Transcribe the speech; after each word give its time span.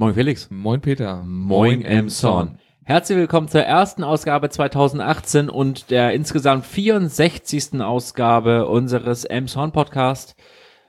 Moin 0.00 0.14
Felix. 0.14 0.48
Moin 0.50 0.80
Peter. 0.80 1.22
Moin 1.26 1.82
Emson. 1.82 2.56
Herzlich 2.84 3.18
willkommen 3.18 3.48
zur 3.48 3.60
ersten 3.60 4.02
Ausgabe 4.02 4.48
2018 4.48 5.50
und 5.50 5.90
der 5.90 6.14
insgesamt 6.14 6.64
64. 6.64 7.82
Ausgabe 7.82 8.66
unseres 8.66 9.26
Emson 9.26 9.72
Podcast 9.72 10.36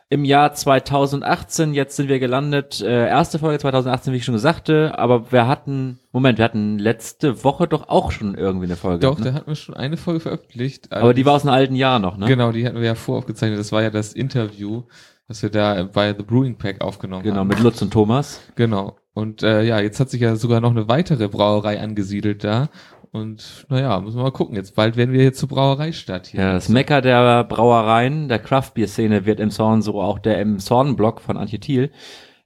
im 0.07 0.23
Jahr 0.23 0.53
2018. 0.53 1.73
Jetzt 1.73 1.97
sind 1.97 2.07
wir 2.07 2.19
gelandet. 2.19 2.79
Äh, 2.79 3.09
erste 3.09 3.37
Folge 3.37 3.59
2018, 3.59 4.13
wie 4.13 4.17
ich 4.17 4.23
schon 4.23 4.37
sagte, 4.37 4.97
aber 4.97 5.29
wir 5.33 5.45
hatten, 5.45 5.99
Moment, 6.13 6.37
wir 6.37 6.45
hatten 6.45 6.79
letzte 6.79 7.43
Woche 7.43 7.67
doch 7.67 7.89
auch 7.89 8.11
schon 8.11 8.35
irgendwie 8.35 8.67
eine 8.67 8.77
Folge. 8.77 8.99
Doch, 8.99 9.19
ne? 9.19 9.25
da 9.25 9.33
hatten 9.33 9.47
wir 9.47 9.55
schon 9.57 9.75
eine 9.75 9.97
Folge 9.97 10.21
veröffentlicht. 10.21 10.89
aber 10.89 11.13
die 11.13 11.25
war 11.25 11.33
aus 11.33 11.41
einem 11.45 11.53
alten 11.53 11.75
Jahr 11.75 11.99
noch, 11.99 12.15
ne? 12.15 12.27
Genau, 12.27 12.53
die 12.53 12.65
hatten 12.65 12.77
wir 12.77 12.85
ja 12.85 12.95
voraufgezeichnet. 12.95 13.59
Das 13.59 13.73
war 13.73 13.81
ja 13.81 13.89
das 13.89 14.13
Interview, 14.13 14.83
das 15.27 15.43
wir 15.43 15.49
da 15.49 15.83
bei 15.83 16.15
The 16.17 16.23
Brewing 16.23 16.57
Pack 16.57 16.79
aufgenommen 16.79 17.23
Genau, 17.23 17.39
haben. 17.39 17.49
mit 17.49 17.59
Lutz 17.59 17.81
und 17.81 17.91
Thomas. 17.91 18.39
Genau. 18.55 18.95
Und 19.13 19.43
äh, 19.43 19.63
ja, 19.63 19.79
jetzt 19.79 19.99
hat 19.99 20.09
sich 20.09 20.21
ja 20.21 20.35
sogar 20.35 20.61
noch 20.61 20.71
eine 20.71 20.87
weitere 20.87 21.27
Brauerei 21.27 21.79
angesiedelt 21.81 22.43
da. 22.43 22.69
Und 23.11 23.65
naja, 23.67 23.99
müssen 23.99 24.17
wir 24.17 24.23
mal 24.23 24.31
gucken. 24.31 24.55
Jetzt 24.55 24.75
bald 24.75 24.95
werden 24.95 25.11
wir 25.11 25.21
hier 25.21 25.33
zur 25.33 25.49
Brauereistadt 25.49 26.27
hier. 26.27 26.39
Ja, 26.39 26.53
das 26.53 26.69
Mecker 26.69 27.01
der 27.01 27.43
Brauereien, 27.43 28.29
der 28.29 28.39
Craft-Bier-Szene 28.39 29.25
wird 29.25 29.41
im 29.41 29.51
Zorn, 29.51 29.81
so 29.81 30.01
auch 30.01 30.17
der 30.17 30.39
im 30.39 30.59
Zorn-Blog 30.59 31.19
von 31.19 31.35
Antje 31.35 31.59
Thiel. 31.59 31.91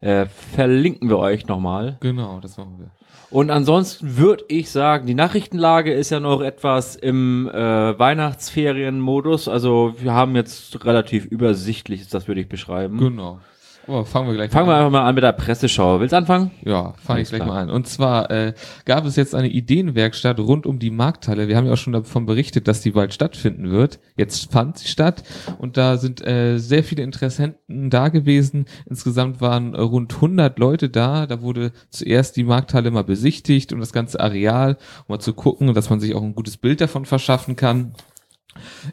Äh, 0.02 0.26
verlinken 0.26 1.08
wir 1.08 1.20
euch 1.20 1.48
nochmal. 1.48 1.98
Genau, 2.00 2.40
das 2.40 2.58
machen 2.58 2.80
wir. 2.80 2.92
Und 3.30 3.52
ansonsten 3.52 4.18
würde 4.18 4.46
ich 4.48 4.70
sagen, 4.70 5.08
die 5.08 5.14
Nachrichtenlage 5.14 5.94
ist 5.94 6.10
ja 6.10 6.20
noch 6.20 6.42
etwas 6.42 6.96
im 6.96 7.50
äh, 7.50 8.00
Weihnachtsferienmodus. 8.00 9.48
Also 9.48 9.96
wir 10.00 10.14
haben 10.14 10.36
jetzt 10.36 10.84
relativ 10.86 11.26
übersichtlich, 11.26 12.08
das 12.08 12.28
würde 12.28 12.42
ich 12.42 12.50
beschreiben. 12.50 12.98
Genau. 12.98 13.40
Aber 13.88 14.06
fangen 14.06 14.28
wir 14.28 14.34
gleich 14.34 14.52
Fangen 14.52 14.68
wir 14.68 14.74
an. 14.74 14.80
einfach 14.80 14.92
mal 14.92 15.08
an 15.08 15.16
mit 15.16 15.24
der 15.24 15.32
Presseschau. 15.34 16.00
Willst 16.00 16.14
du 16.14 16.18
anfangen? 16.18 16.52
Ja, 16.64 16.94
fange 16.94 17.22
ich 17.22 17.30
gleich 17.30 17.42
klar. 17.42 17.54
mal 17.54 17.62
an. 17.62 17.70
Und 17.70 17.88
zwar 17.88 18.32
äh, 18.32 18.54
gab 18.86 19.06
es 19.06 19.16
jetzt 19.16 19.36
eine 19.36 19.50
Ideenwerkstatt 19.50 20.40
rund 20.40 20.66
um 20.66 20.80
die 20.80 20.90
Markthalle. 20.90 21.48
Wir 21.48 21.56
haben 21.58 21.68
ja 21.68 21.74
auch 21.74 21.78
schon 21.78 21.94
davon 21.94 22.26
berichtet, 22.26 22.68
dass 22.68 22.82
die 22.82 22.92
bald 22.92 23.14
stattfinden 23.14 23.70
wird. 23.70 24.00
Jetzt 24.18 24.52
fand 24.52 24.80
sie 24.80 24.88
statt 24.88 25.24
und 25.60 25.78
da 25.78 25.98
sind 25.98 26.26
äh, 26.26 26.58
sehr 26.58 26.84
viele 26.84 27.04
Interessenten 27.04 27.90
da 27.90 28.10
gewesen. 28.10 28.66
Insgesamt 28.90 29.42
waren 29.42 29.76
äh, 29.76 29.82
rund 29.82 30.16
100 30.16 30.58
Leute 30.58 30.90
da. 30.90 31.28
Da 31.28 31.42
wurde 31.42 31.72
zuerst 31.90 32.38
die 32.38 32.44
Markthalle 32.44 32.92
mal 32.92 33.04
besichtigt 33.04 33.72
und 33.72 33.80
das 33.80 33.94
ganze 33.94 34.20
Areal, 34.20 34.78
um 35.08 35.14
mal 35.14 35.20
zu 35.20 35.34
gucken, 35.34 35.74
dass 35.74 35.90
man 35.90 36.00
sich 36.00 36.16
auch 36.16 36.24
ein 36.24 36.36
gutes 36.36 36.58
Bild 36.58 36.82
davon 36.82 37.06
verschaffen 37.06 37.56
kann. 37.56 37.94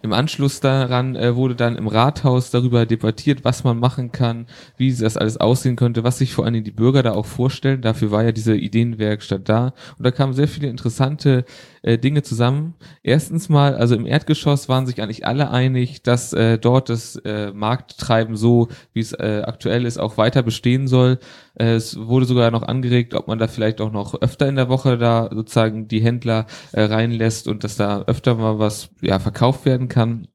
Im 0.03 0.13
Anschluss 0.13 0.61
daran 0.61 1.15
äh, 1.15 1.37
wurde 1.37 1.55
dann 1.55 1.77
im 1.77 1.87
Rathaus 1.87 2.51
darüber 2.51 2.85
debattiert, 2.85 3.45
was 3.45 3.63
man 3.63 3.79
machen 3.79 4.11
kann, 4.11 4.47
wie 4.77 4.93
das 4.93 5.17
alles 5.17 5.37
aussehen 5.37 5.77
könnte, 5.77 6.03
was 6.03 6.19
sich 6.19 6.35
vor 6.35 6.45
allem 6.45 6.65
die 6.65 6.71
Bürger 6.73 7.03
da 7.03 7.13
auch 7.13 7.27
vorstellen. 7.27 7.81
Dafür 7.81 8.11
war 8.11 8.25
ja 8.25 8.33
diese 8.33 8.57
Ideenwerkstatt 8.57 9.49
da. 9.49 9.73
Und 9.97 10.05
da 10.05 10.11
kamen 10.11 10.33
sehr 10.33 10.49
viele 10.49 10.69
interessante 10.69 11.45
äh, 11.83 11.97
Dinge 11.97 12.23
zusammen. 12.23 12.75
Erstens 13.03 13.49
mal, 13.49 13.77
also 13.77 13.95
im 13.95 14.07
Erdgeschoss 14.07 14.69
waren 14.69 14.87
sich 14.87 15.01
eigentlich 15.01 15.27
alle 15.27 15.51
einig, 15.51 16.03
dass 16.03 16.33
äh, 16.33 16.59
dort 16.59 16.89
das 16.89 17.17
äh, 17.17 17.53
Markttreiben 17.53 18.37
so, 18.37 18.69
wie 18.93 19.01
es 19.01 19.13
äh, 19.13 19.43
aktuell 19.47 19.87
ist, 19.87 19.99
auch 19.99 20.17
weiter 20.17 20.43
bestehen 20.43 20.89
soll. 20.89 21.19
Es 21.55 21.99
wurde 21.99 22.25
sogar 22.25 22.51
noch 22.51 22.63
angeregt, 22.63 23.15
ob 23.15 23.29
man 23.29 23.39
da 23.39 23.47
vielleicht 23.47 23.81
auch 23.81 23.93
noch 23.93 24.21
öfter 24.21 24.49
in 24.49 24.57
der 24.57 24.69
Woche 24.69 24.97
da 24.97 25.29
sozusagen 25.33 25.87
die 25.87 26.01
Händler 26.01 26.47
äh, 26.73 26.83
reinlässt 26.83 27.47
und 27.47 27.63
dass 27.65 27.77
da 27.77 28.03
öfter 28.07 28.35
mal 28.37 28.59
was 28.59 28.91
ja 29.01 29.19
verkauft 29.19 29.67
werden 29.67 29.89
kann. 29.89 30.29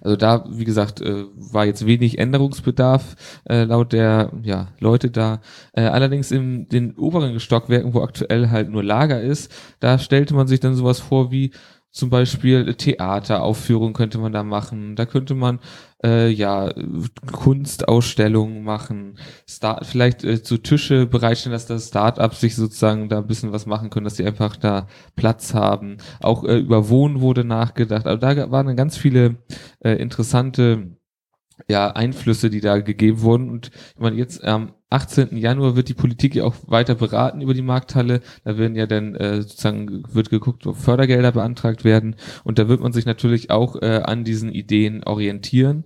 Also 0.00 0.16
da, 0.16 0.44
wie 0.50 0.64
gesagt, 0.64 1.00
äh, 1.00 1.24
war 1.34 1.66
jetzt 1.66 1.86
wenig 1.86 2.18
Änderungsbedarf 2.18 3.14
äh, 3.48 3.64
laut 3.64 3.92
der 3.92 4.32
ja, 4.42 4.68
Leute 4.80 5.10
da. 5.10 5.40
Allerdings 5.72 6.32
in 6.32 6.66
den 6.68 6.96
oberen 6.96 7.38
Stockwerken, 7.38 7.94
wo 7.94 8.02
aktuell 8.02 8.50
halt 8.50 8.70
nur 8.70 8.82
Lager 8.82 9.20
ist, 9.20 9.52
da 9.78 9.98
stellte 9.98 10.34
man 10.34 10.48
sich 10.48 10.58
dann 10.58 10.74
sowas 10.74 10.98
vor 10.98 11.30
wie 11.30 11.52
zum 11.90 12.10
Beispiel 12.10 12.74
Theateraufführung 12.74 13.92
könnte 13.92 14.18
man 14.18 14.32
da 14.32 14.42
machen. 14.42 14.94
Da 14.94 15.06
könnte 15.06 15.34
man 15.34 15.58
äh, 16.04 16.28
ja 16.28 16.72
Kunstausstellungen 17.32 18.62
machen, 18.62 19.18
Start, 19.48 19.86
vielleicht 19.86 20.22
äh, 20.22 20.36
so 20.42 20.56
Tische 20.58 21.06
bereitstellen, 21.06 21.52
dass 21.52 21.66
das 21.66 21.88
Start-ups 21.88 22.40
sich 22.40 22.54
sozusagen 22.56 23.08
da 23.08 23.18
ein 23.18 23.26
bisschen 23.26 23.52
was 23.52 23.66
machen 23.66 23.90
können, 23.90 24.04
dass 24.04 24.16
sie 24.16 24.26
einfach 24.26 24.56
da 24.56 24.86
Platz 25.16 25.54
haben. 25.54 25.96
Auch 26.20 26.44
äh, 26.44 26.58
über 26.58 26.88
Wohnen 26.88 27.20
wurde 27.20 27.44
nachgedacht. 27.44 28.06
Also 28.06 28.18
da 28.20 28.50
waren 28.50 28.66
dann 28.66 28.76
ganz 28.76 28.96
viele 28.96 29.36
äh, 29.80 29.92
interessante 29.94 30.98
ja, 31.68 31.90
Einflüsse, 31.90 32.50
die 32.50 32.60
da 32.60 32.78
gegeben 32.80 33.22
wurden. 33.22 33.50
Und 33.50 33.70
ich 33.94 34.00
meine, 34.00 34.16
jetzt 34.16 34.44
am 34.44 34.74
18. 34.90 35.36
Januar 35.36 35.76
wird 35.76 35.88
die 35.88 35.94
Politik 35.94 36.34
ja 36.34 36.44
auch 36.44 36.54
weiter 36.66 36.94
beraten 36.94 37.40
über 37.40 37.54
die 37.54 37.62
Markthalle. 37.62 38.20
Da 38.44 38.56
werden 38.56 38.76
ja 38.76 38.86
dann 38.86 39.14
äh, 39.14 39.42
sozusagen, 39.42 40.02
wird 40.12 40.30
geguckt, 40.30 40.66
ob 40.66 40.76
Fördergelder 40.76 41.32
beantragt 41.32 41.84
werden. 41.84 42.16
Und 42.44 42.58
da 42.58 42.68
wird 42.68 42.80
man 42.80 42.92
sich 42.92 43.04
natürlich 43.04 43.50
auch 43.50 43.76
äh, 43.76 44.02
an 44.04 44.24
diesen 44.24 44.50
Ideen 44.50 45.04
orientieren. 45.04 45.84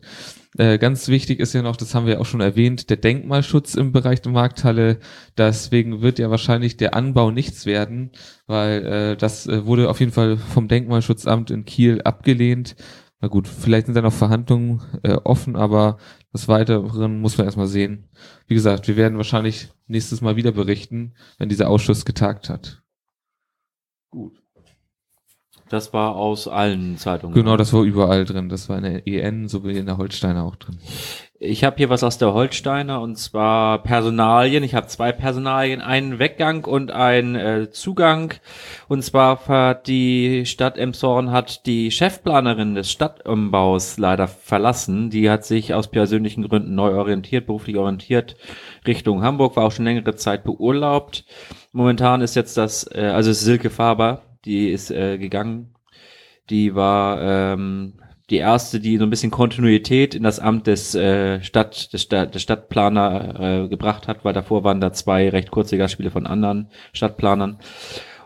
Äh, 0.59 0.79
ganz 0.79 1.09
wichtig 1.09 1.41
ist 1.41 1.55
ja 1.55 1.63
noch, 1.63 1.77
das 1.77 1.95
haben 1.95 2.07
wir 2.07 2.21
auch 2.21 2.27
schon 2.27 2.43
erwähnt, 2.43 2.91
der 2.91 2.99
Denkmalschutz 2.99 3.75
im 3.75 3.91
Bereich 3.91 4.21
der 4.21 4.33
Markthalle. 4.33 4.99
Deswegen 5.39 6.03
wird 6.03 6.19
ja 6.19 6.31
wahrscheinlich 6.31 6.77
der 6.77 6.95
Anbau 6.95 7.31
nichts 7.31 7.65
werden, 7.65 8.11
weil 8.47 8.85
äh, 8.85 9.17
das 9.17 9.47
äh, 9.47 9.65
wurde 9.65 9.89
auf 9.89 10.01
jeden 10.01 10.13
Fall 10.13 10.37
vom 10.37 10.69
Denkmalschutzamt 10.69 11.51
in 11.51 11.65
Kiel 11.65 12.03
abgelehnt. 12.03 12.77
Na 13.23 13.29
gut, 13.29 13.47
vielleicht 13.47 13.87
sind 13.87 13.95
da 13.95 14.03
noch 14.03 14.13
Verhandlungen 14.13 14.83
äh, 15.05 15.13
offen, 15.13 15.55
aber 15.55 15.97
das 16.33 16.49
Weiteren 16.49 17.21
muss 17.21 17.39
man 17.39 17.47
erstmal 17.47 17.69
sehen. 17.69 18.09
Wie 18.49 18.55
gesagt, 18.55 18.89
wir 18.89 18.97
werden 18.97 19.17
wahrscheinlich 19.17 19.69
nächstes 19.87 20.23
Mal 20.23 20.35
wieder 20.35 20.51
berichten, 20.51 21.15
wenn 21.39 21.49
dieser 21.49 21.71
Ausschuss 21.71 22.05
getagt 22.05 22.51
hat. 22.51 22.83
Gut. 24.11 24.42
Das 25.73 25.95
war 25.95 26.17
aus 26.17 26.49
allen 26.49 26.99
Zeitungen. 26.99 27.35
Genau, 27.35 27.57
das 27.57 27.73
war 27.73 27.83
überall 27.83 28.27
drin. 28.27 28.51
Das 28.51 28.69
war 28.69 28.77
in 28.77 28.83
der 28.83 29.07
EN 29.07 29.49
sowie 29.49 29.79
in 29.79 29.87
der 29.87 29.97
Holsteiner 29.97 30.45
auch 30.45 30.57
drin. 30.57 30.79
Ich 31.41 31.65
habe 31.65 31.77
hier 31.79 31.89
was 31.89 32.05
aus 32.05 32.19
der 32.19 32.35
Holsteiner 32.35 33.01
und 33.01 33.17
zwar 33.17 33.83
Personalien. 33.83 34.65
Ich 34.65 34.75
habe 34.75 34.89
zwei 34.89 35.13
Personalien, 35.13 35.81
einen 35.81 36.19
Weggang 36.19 36.67
und 36.67 36.91
einen 36.91 37.37
äh, 37.37 37.71
Zugang. 37.71 38.35
Und 38.87 39.03
zwar 39.03 39.49
hat 39.49 39.87
die 39.87 40.45
Stadt 40.45 40.77
Emshorn 40.77 41.31
hat 41.31 41.65
die 41.65 41.91
Chefplanerin 41.91 42.75
des 42.75 42.91
Stadtumbaus 42.93 43.97
leider 43.97 44.29
verlassen. 44.29 45.09
Die 45.09 45.31
hat 45.31 45.47
sich 45.47 45.73
aus 45.73 45.89
persönlichen 45.89 46.47
Gründen 46.47 46.75
neu 46.75 46.97
orientiert, 46.97 47.47
beruflich 47.47 47.79
orientiert 47.79 48.37
Richtung 48.87 49.23
Hamburg, 49.23 49.57
war 49.57 49.65
auch 49.65 49.73
schon 49.73 49.87
längere 49.87 50.17
Zeit 50.17 50.45
beurlaubt. 50.45 51.25
Momentan 51.73 52.21
ist 52.21 52.37
jetzt 52.37 52.59
das, 52.59 52.87
äh, 52.95 53.07
also 53.07 53.31
ist 53.31 53.41
Silke 53.41 53.71
Faber, 53.71 54.21
die 54.45 54.71
ist 54.71 54.91
äh, 54.91 55.19
gegangen. 55.19 55.75
Die 56.51 56.75
war 56.75 57.21
ähm, 57.21 57.95
die 58.31 58.39
erste, 58.39 58.81
die 58.81 58.97
so 58.97 59.05
ein 59.05 59.11
bisschen 59.11 59.31
Kontinuität 59.31 60.15
in 60.15 60.23
das 60.23 60.41
Amt 60.41 60.67
des 60.67 60.95
äh, 60.95 61.43
Stadt 61.43 61.93
des, 61.93 62.03
Stadt, 62.03 62.35
des 62.35 62.43
Stadtplaner 62.43 63.65
äh, 63.65 63.69
gebracht 63.69 64.09
hat, 64.09 64.25
weil 64.25 64.33
davor 64.33 64.65
waren 64.65 64.81
da 64.81 64.93
zwei 64.93 65.29
recht 65.29 65.51
kurze 65.51 65.77
Gastspiele 65.77 66.11
von 66.11 66.27
anderen 66.27 66.71
Stadtplanern. 66.93 67.59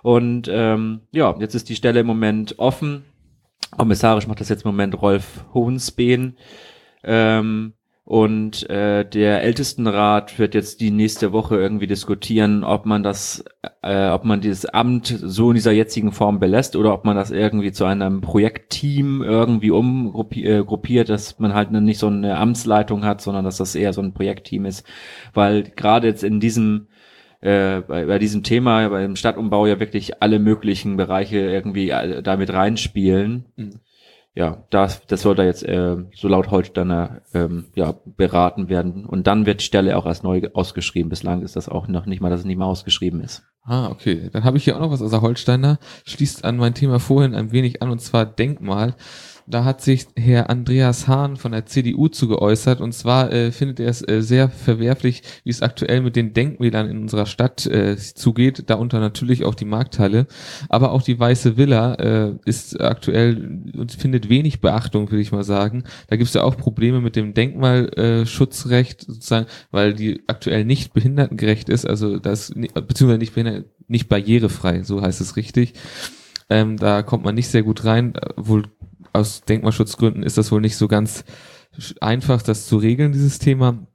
Und 0.02 0.48
ähm, 0.48 1.00
ja, 1.10 1.34
jetzt 1.40 1.54
ist 1.54 1.68
die 1.68 1.74
Stelle 1.74 2.00
im 2.00 2.06
Moment 2.06 2.58
offen. 2.58 3.04
Kommissarisch 3.76 4.28
macht 4.28 4.40
das 4.40 4.48
jetzt 4.48 4.64
im 4.64 4.70
Moment 4.70 5.00
Rolf 5.02 5.44
Hohensbeen. 5.52 6.36
Ähm, 7.02 7.74
und 8.06 8.70
äh, 8.70 9.04
der 9.04 9.42
Ältestenrat 9.42 10.38
wird 10.38 10.54
jetzt 10.54 10.80
die 10.80 10.92
nächste 10.92 11.32
Woche 11.32 11.56
irgendwie 11.56 11.88
diskutieren, 11.88 12.62
ob 12.62 12.86
man 12.86 13.02
das, 13.02 13.44
äh, 13.82 14.10
ob 14.10 14.24
man 14.24 14.40
dieses 14.40 14.64
Amt 14.64 15.08
so 15.08 15.50
in 15.50 15.56
dieser 15.56 15.72
jetzigen 15.72 16.12
Form 16.12 16.38
belässt 16.38 16.76
oder 16.76 16.94
ob 16.94 17.04
man 17.04 17.16
das 17.16 17.32
irgendwie 17.32 17.72
zu 17.72 17.84
einem 17.84 18.20
Projektteam 18.20 19.24
irgendwie 19.24 19.72
umgruppiert, 19.72 21.08
äh, 21.08 21.12
dass 21.12 21.40
man 21.40 21.52
halt 21.52 21.72
nicht 21.72 21.98
so 21.98 22.06
eine 22.06 22.36
Amtsleitung 22.36 23.04
hat, 23.04 23.20
sondern 23.20 23.44
dass 23.44 23.56
das 23.56 23.74
eher 23.74 23.92
so 23.92 24.02
ein 24.02 24.14
Projektteam 24.14 24.66
ist. 24.66 24.86
Weil 25.34 25.64
gerade 25.64 26.06
jetzt 26.06 26.22
in 26.22 26.38
diesem 26.38 26.86
äh, 27.40 27.80
bei, 27.80 28.06
bei 28.06 28.20
diesem 28.20 28.44
Thema, 28.44 28.88
beim 28.88 29.16
Stadtumbau 29.16 29.66
ja 29.66 29.80
wirklich 29.80 30.22
alle 30.22 30.38
möglichen 30.38 30.96
Bereiche 30.96 31.38
irgendwie 31.38 31.90
äh, 31.90 32.22
damit 32.22 32.52
reinspielen. 32.52 33.46
Mhm. 33.56 33.80
Ja, 34.36 34.64
das, 34.68 35.06
das 35.06 35.22
soll 35.22 35.34
da 35.34 35.44
jetzt 35.44 35.62
äh, 35.62 35.96
so 36.14 36.28
laut 36.28 36.50
Holsteiner 36.50 37.22
ähm, 37.32 37.68
ja, 37.74 37.94
beraten 38.04 38.68
werden. 38.68 39.06
Und 39.06 39.26
dann 39.26 39.46
wird 39.46 39.60
die 39.60 39.64
Stelle 39.64 39.96
auch 39.96 40.04
erst 40.04 40.24
neu 40.24 40.42
ausgeschrieben. 40.52 41.08
Bislang 41.08 41.40
ist 41.40 41.56
das 41.56 41.70
auch 41.70 41.88
noch 41.88 42.04
nicht 42.04 42.20
mal, 42.20 42.28
dass 42.28 42.40
es 42.40 42.46
nicht 42.46 42.58
mal 42.58 42.66
ausgeschrieben 42.66 43.22
ist. 43.22 43.44
Ah, 43.68 43.88
okay. 43.88 44.30
Dann 44.32 44.44
habe 44.44 44.58
ich 44.58 44.64
hier 44.64 44.76
auch 44.76 44.80
noch 44.80 44.92
was 44.92 45.02
aus 45.02 45.10
der 45.10 45.22
Holsteiner. 45.22 45.78
Schließt 46.04 46.44
an 46.44 46.56
mein 46.56 46.74
Thema 46.74 47.00
vorhin 47.00 47.34
ein 47.34 47.50
wenig 47.50 47.82
an, 47.82 47.90
und 47.90 48.00
zwar 48.00 48.24
Denkmal. 48.24 48.94
da 49.48 49.64
hat 49.64 49.80
sich 49.80 50.06
Herr 50.16 50.50
Andreas 50.50 51.08
Hahn 51.08 51.36
von 51.36 51.50
der 51.50 51.66
CDU 51.66 52.06
zu 52.06 52.28
geäußert. 52.28 52.80
Und 52.80 52.92
zwar 52.92 53.32
äh, 53.32 53.50
findet 53.50 53.80
er 53.80 53.88
es 53.88 54.06
äh, 54.06 54.22
sehr 54.22 54.50
verwerflich, 54.50 55.22
wie 55.42 55.50
es 55.50 55.62
aktuell 55.62 56.00
mit 56.00 56.14
den 56.14 56.32
Denkmälern 56.32 56.88
in 56.88 56.98
unserer 56.98 57.26
Stadt 57.26 57.66
äh, 57.66 57.96
zugeht. 57.96 58.70
Darunter 58.70 59.00
natürlich 59.00 59.44
auch 59.44 59.56
die 59.56 59.64
Markthalle. 59.64 60.28
Aber 60.68 60.92
auch 60.92 61.02
die 61.02 61.18
Weiße 61.18 61.56
Villa 61.56 61.94
äh, 61.94 62.34
ist 62.44 62.80
aktuell 62.80 63.72
und 63.76 63.90
findet 63.90 64.25
wenig 64.28 64.60
Beachtung, 64.60 65.10
würde 65.10 65.22
ich 65.22 65.32
mal 65.32 65.44
sagen. 65.44 65.84
Da 66.08 66.16
gibt 66.16 66.28
es 66.28 66.34
ja 66.34 66.42
auch 66.42 66.56
Probleme 66.56 67.00
mit 67.00 67.16
dem 67.16 67.34
Denkmalschutzrecht, 67.34 69.02
sozusagen, 69.02 69.46
weil 69.70 69.94
die 69.94 70.22
aktuell 70.26 70.64
nicht 70.64 70.92
behindertengerecht 70.92 71.68
ist. 71.68 71.86
Also 71.86 72.18
das, 72.18 72.52
beziehungsweise 72.54 73.18
nicht 73.18 73.34
behindert, 73.34 73.66
nicht 73.88 74.08
barrierefrei, 74.08 74.82
so 74.82 75.02
heißt 75.02 75.20
es 75.20 75.36
richtig. 75.36 75.74
Ähm, 76.48 76.76
da 76.76 77.02
kommt 77.02 77.24
man 77.24 77.34
nicht 77.34 77.48
sehr 77.48 77.62
gut 77.62 77.84
rein. 77.84 78.14
Wohl 78.36 78.64
aus 79.12 79.42
Denkmalschutzgründen 79.42 80.22
ist 80.22 80.38
das 80.38 80.52
wohl 80.52 80.60
nicht 80.60 80.76
so 80.76 80.88
ganz 80.88 81.24
einfach, 82.00 82.42
das 82.42 82.66
zu 82.66 82.76
regeln, 82.76 83.12
dieses 83.12 83.38
Thema. 83.38 83.86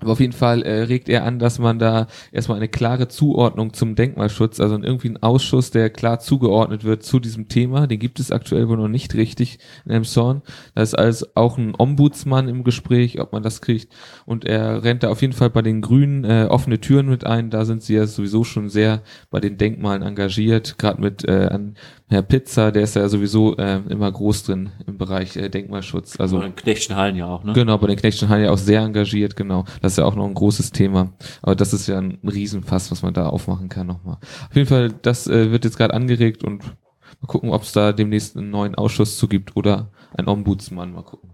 Aber 0.00 0.12
auf 0.12 0.20
jeden 0.20 0.32
Fall 0.32 0.62
äh, 0.62 0.82
regt 0.82 1.08
er 1.08 1.24
an, 1.24 1.38
dass 1.38 1.58
man 1.58 1.78
da 1.78 2.06
erstmal 2.32 2.58
eine 2.58 2.68
klare 2.68 3.08
Zuordnung 3.08 3.72
zum 3.72 3.94
Denkmalschutz, 3.94 4.60
also 4.60 4.78
irgendwie 4.78 5.08
ein 5.08 5.22
Ausschuss, 5.22 5.70
der 5.70 5.90
klar 5.90 6.20
zugeordnet 6.20 6.84
wird 6.84 7.02
zu 7.02 7.18
diesem 7.18 7.48
Thema. 7.48 7.86
Den 7.86 7.98
gibt 7.98 8.20
es 8.20 8.30
aktuell 8.30 8.68
wohl 8.68 8.76
noch 8.76 8.88
nicht 8.88 9.14
richtig 9.14 9.58
in 9.84 9.92
Elmshorn. 9.92 10.42
Da 10.74 10.82
ist 10.82 10.98
also 10.98 11.26
auch 11.34 11.56
ein 11.56 11.74
Ombudsmann 11.76 12.48
im 12.48 12.62
Gespräch, 12.62 13.20
ob 13.20 13.32
man 13.32 13.42
das 13.42 13.62
kriegt. 13.62 13.92
Und 14.26 14.44
er 14.44 14.84
rennt 14.84 15.02
da 15.02 15.08
auf 15.08 15.22
jeden 15.22 15.32
Fall 15.32 15.50
bei 15.50 15.62
den 15.62 15.80
Grünen 15.80 16.24
äh, 16.24 16.46
offene 16.50 16.80
Türen 16.80 17.08
mit 17.08 17.24
ein. 17.24 17.50
Da 17.50 17.64
sind 17.64 17.82
sie 17.82 17.94
ja 17.94 18.06
sowieso 18.06 18.44
schon 18.44 18.68
sehr 18.68 19.02
bei 19.30 19.40
den 19.40 19.56
Denkmalen 19.56 20.02
engagiert, 20.02 20.78
gerade 20.78 21.00
mit 21.00 21.26
äh, 21.26 21.48
an 21.50 21.76
Herr 22.08 22.22
Pizza, 22.22 22.70
der 22.70 22.84
ist 22.84 22.94
ja 22.94 23.08
sowieso 23.08 23.56
äh, 23.56 23.80
immer 23.88 24.12
groß 24.12 24.44
drin 24.44 24.70
im 24.86 24.96
Bereich 24.96 25.36
äh, 25.36 25.48
Denkmalschutz. 25.48 26.20
Also 26.20 26.38
bei 26.38 26.44
den 26.44 26.54
Knechtschen 26.54 26.94
Hallen 26.94 27.16
ja 27.16 27.26
auch, 27.26 27.42
ne? 27.42 27.52
Genau, 27.52 27.78
bei 27.78 27.88
den 27.88 27.96
Knechtschen 27.96 28.28
Hallen 28.28 28.44
ja 28.44 28.52
auch 28.52 28.58
sehr 28.58 28.82
engagiert, 28.82 29.34
genau. 29.34 29.64
Das 29.86 29.92
ist 29.92 29.98
ja 29.98 30.04
auch 30.04 30.16
noch 30.16 30.26
ein 30.26 30.34
großes 30.34 30.72
Thema. 30.72 31.12
Aber 31.42 31.54
das 31.54 31.72
ist 31.72 31.86
ja 31.86 31.98
ein 31.98 32.18
Riesenfass, 32.24 32.90
was 32.90 33.02
man 33.02 33.14
da 33.14 33.28
aufmachen 33.28 33.68
kann 33.68 33.86
nochmal. 33.86 34.16
Auf 34.50 34.56
jeden 34.56 34.66
Fall, 34.66 34.92
das 35.02 35.28
äh, 35.28 35.52
wird 35.52 35.64
jetzt 35.64 35.76
gerade 35.76 35.94
angeregt 35.94 36.42
und 36.42 36.64
mal 36.64 37.28
gucken, 37.28 37.50
ob 37.50 37.62
es 37.62 37.70
da 37.70 37.92
demnächst 37.92 38.36
einen 38.36 38.50
neuen 38.50 38.74
Ausschuss 38.74 39.16
zu 39.16 39.28
gibt 39.28 39.54
oder 39.54 39.92
ein 40.16 40.26
Ombudsmann. 40.26 40.92
Mal 40.92 41.04
gucken. 41.04 41.30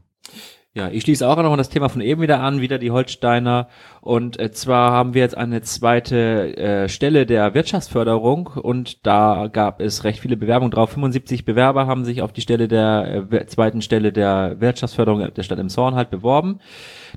Ja, 0.75 0.89
ich 0.89 1.03
schließe 1.03 1.29
auch 1.29 1.37
noch 1.37 1.55
das 1.59 1.69
Thema 1.69 1.91
von 1.91 2.01
eben 2.01 2.23
wieder 2.23 2.41
an, 2.41 2.63
wieder 2.63 2.79
die 2.79 2.91
Holsteiner. 2.91 3.69
Und 4.01 4.41
äh, 4.41 4.53
zwar 4.53 4.93
haben 4.93 5.13
wir 5.13 5.21
jetzt 5.21 5.37
eine 5.37 5.61
zweite 5.61 6.57
äh, 6.57 6.89
Stelle 6.89 7.27
der 7.27 7.53
Wirtschaftsförderung 7.53 8.47
und 8.47 9.07
da 9.07 9.51
gab 9.53 9.83
es 9.83 10.05
recht 10.05 10.21
viele 10.21 10.39
Bewerbungen 10.39 10.71
drauf. 10.71 10.93
75 10.93 11.45
Bewerber 11.45 11.87
haben 11.87 12.07
sich 12.07 12.23
auf 12.23 12.33
die 12.33 12.41
Stelle 12.41 12.69
der 12.69 13.27
äh, 13.31 13.47
zweiten 13.49 13.83
Stelle 13.83 14.15
der 14.15 14.61
Wirtschaftsförderung 14.61 15.35
der 15.35 15.43
Stadt 15.43 15.59
im 15.59 15.69
Zorn 15.69 15.95
halt 15.95 16.09
beworben. 16.09 16.61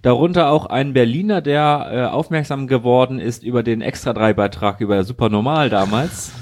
Darunter 0.01 0.50
auch 0.50 0.66
ein 0.66 0.92
Berliner, 0.92 1.42
der 1.42 1.90
äh, 1.94 2.01
aufmerksam 2.13 2.68
geworden 2.68 3.19
ist 3.19 3.42
über 3.42 3.63
den 3.63 3.80
extra 3.80 4.12
drei 4.12 4.34
Beitrag 4.34 4.81
über 4.81 5.01
Supernormal 5.06 5.69
damals. 5.69 6.34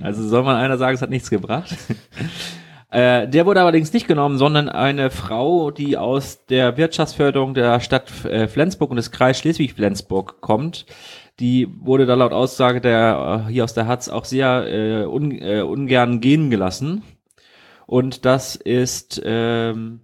Also 0.00 0.26
soll 0.26 0.42
man 0.42 0.56
einer 0.56 0.78
sagen, 0.78 0.94
es 0.94 1.02
hat 1.02 1.10
nichts 1.10 1.28
gebracht. 1.28 1.76
Äh, 2.90 3.26
der 3.28 3.46
wurde 3.46 3.60
allerdings 3.60 3.92
nicht 3.92 4.06
genommen, 4.06 4.38
sondern 4.38 4.68
eine 4.68 5.10
Frau, 5.10 5.70
die 5.70 5.96
aus 5.96 6.46
der 6.46 6.76
Wirtschaftsförderung 6.76 7.54
der 7.54 7.80
Stadt 7.80 8.24
äh, 8.24 8.46
Flensburg 8.46 8.90
und 8.90 8.96
des 8.96 9.10
Kreis 9.10 9.38
Schleswig-Flensburg 9.38 10.40
kommt. 10.40 10.86
Die 11.40 11.68
wurde 11.80 12.06
da 12.06 12.14
laut 12.14 12.32
Aussage 12.32 12.80
der 12.80 13.46
äh, 13.48 13.52
hier 13.52 13.64
aus 13.64 13.74
der 13.74 13.86
Hatz 13.86 14.08
auch 14.08 14.24
sehr 14.24 14.66
äh, 14.68 15.04
un, 15.04 15.32
äh, 15.32 15.62
ungern 15.62 16.20
gehen 16.20 16.48
gelassen. 16.50 17.02
Und 17.86 18.24
das 18.24 18.56
ist 18.56 19.20
ähm, 19.24 20.00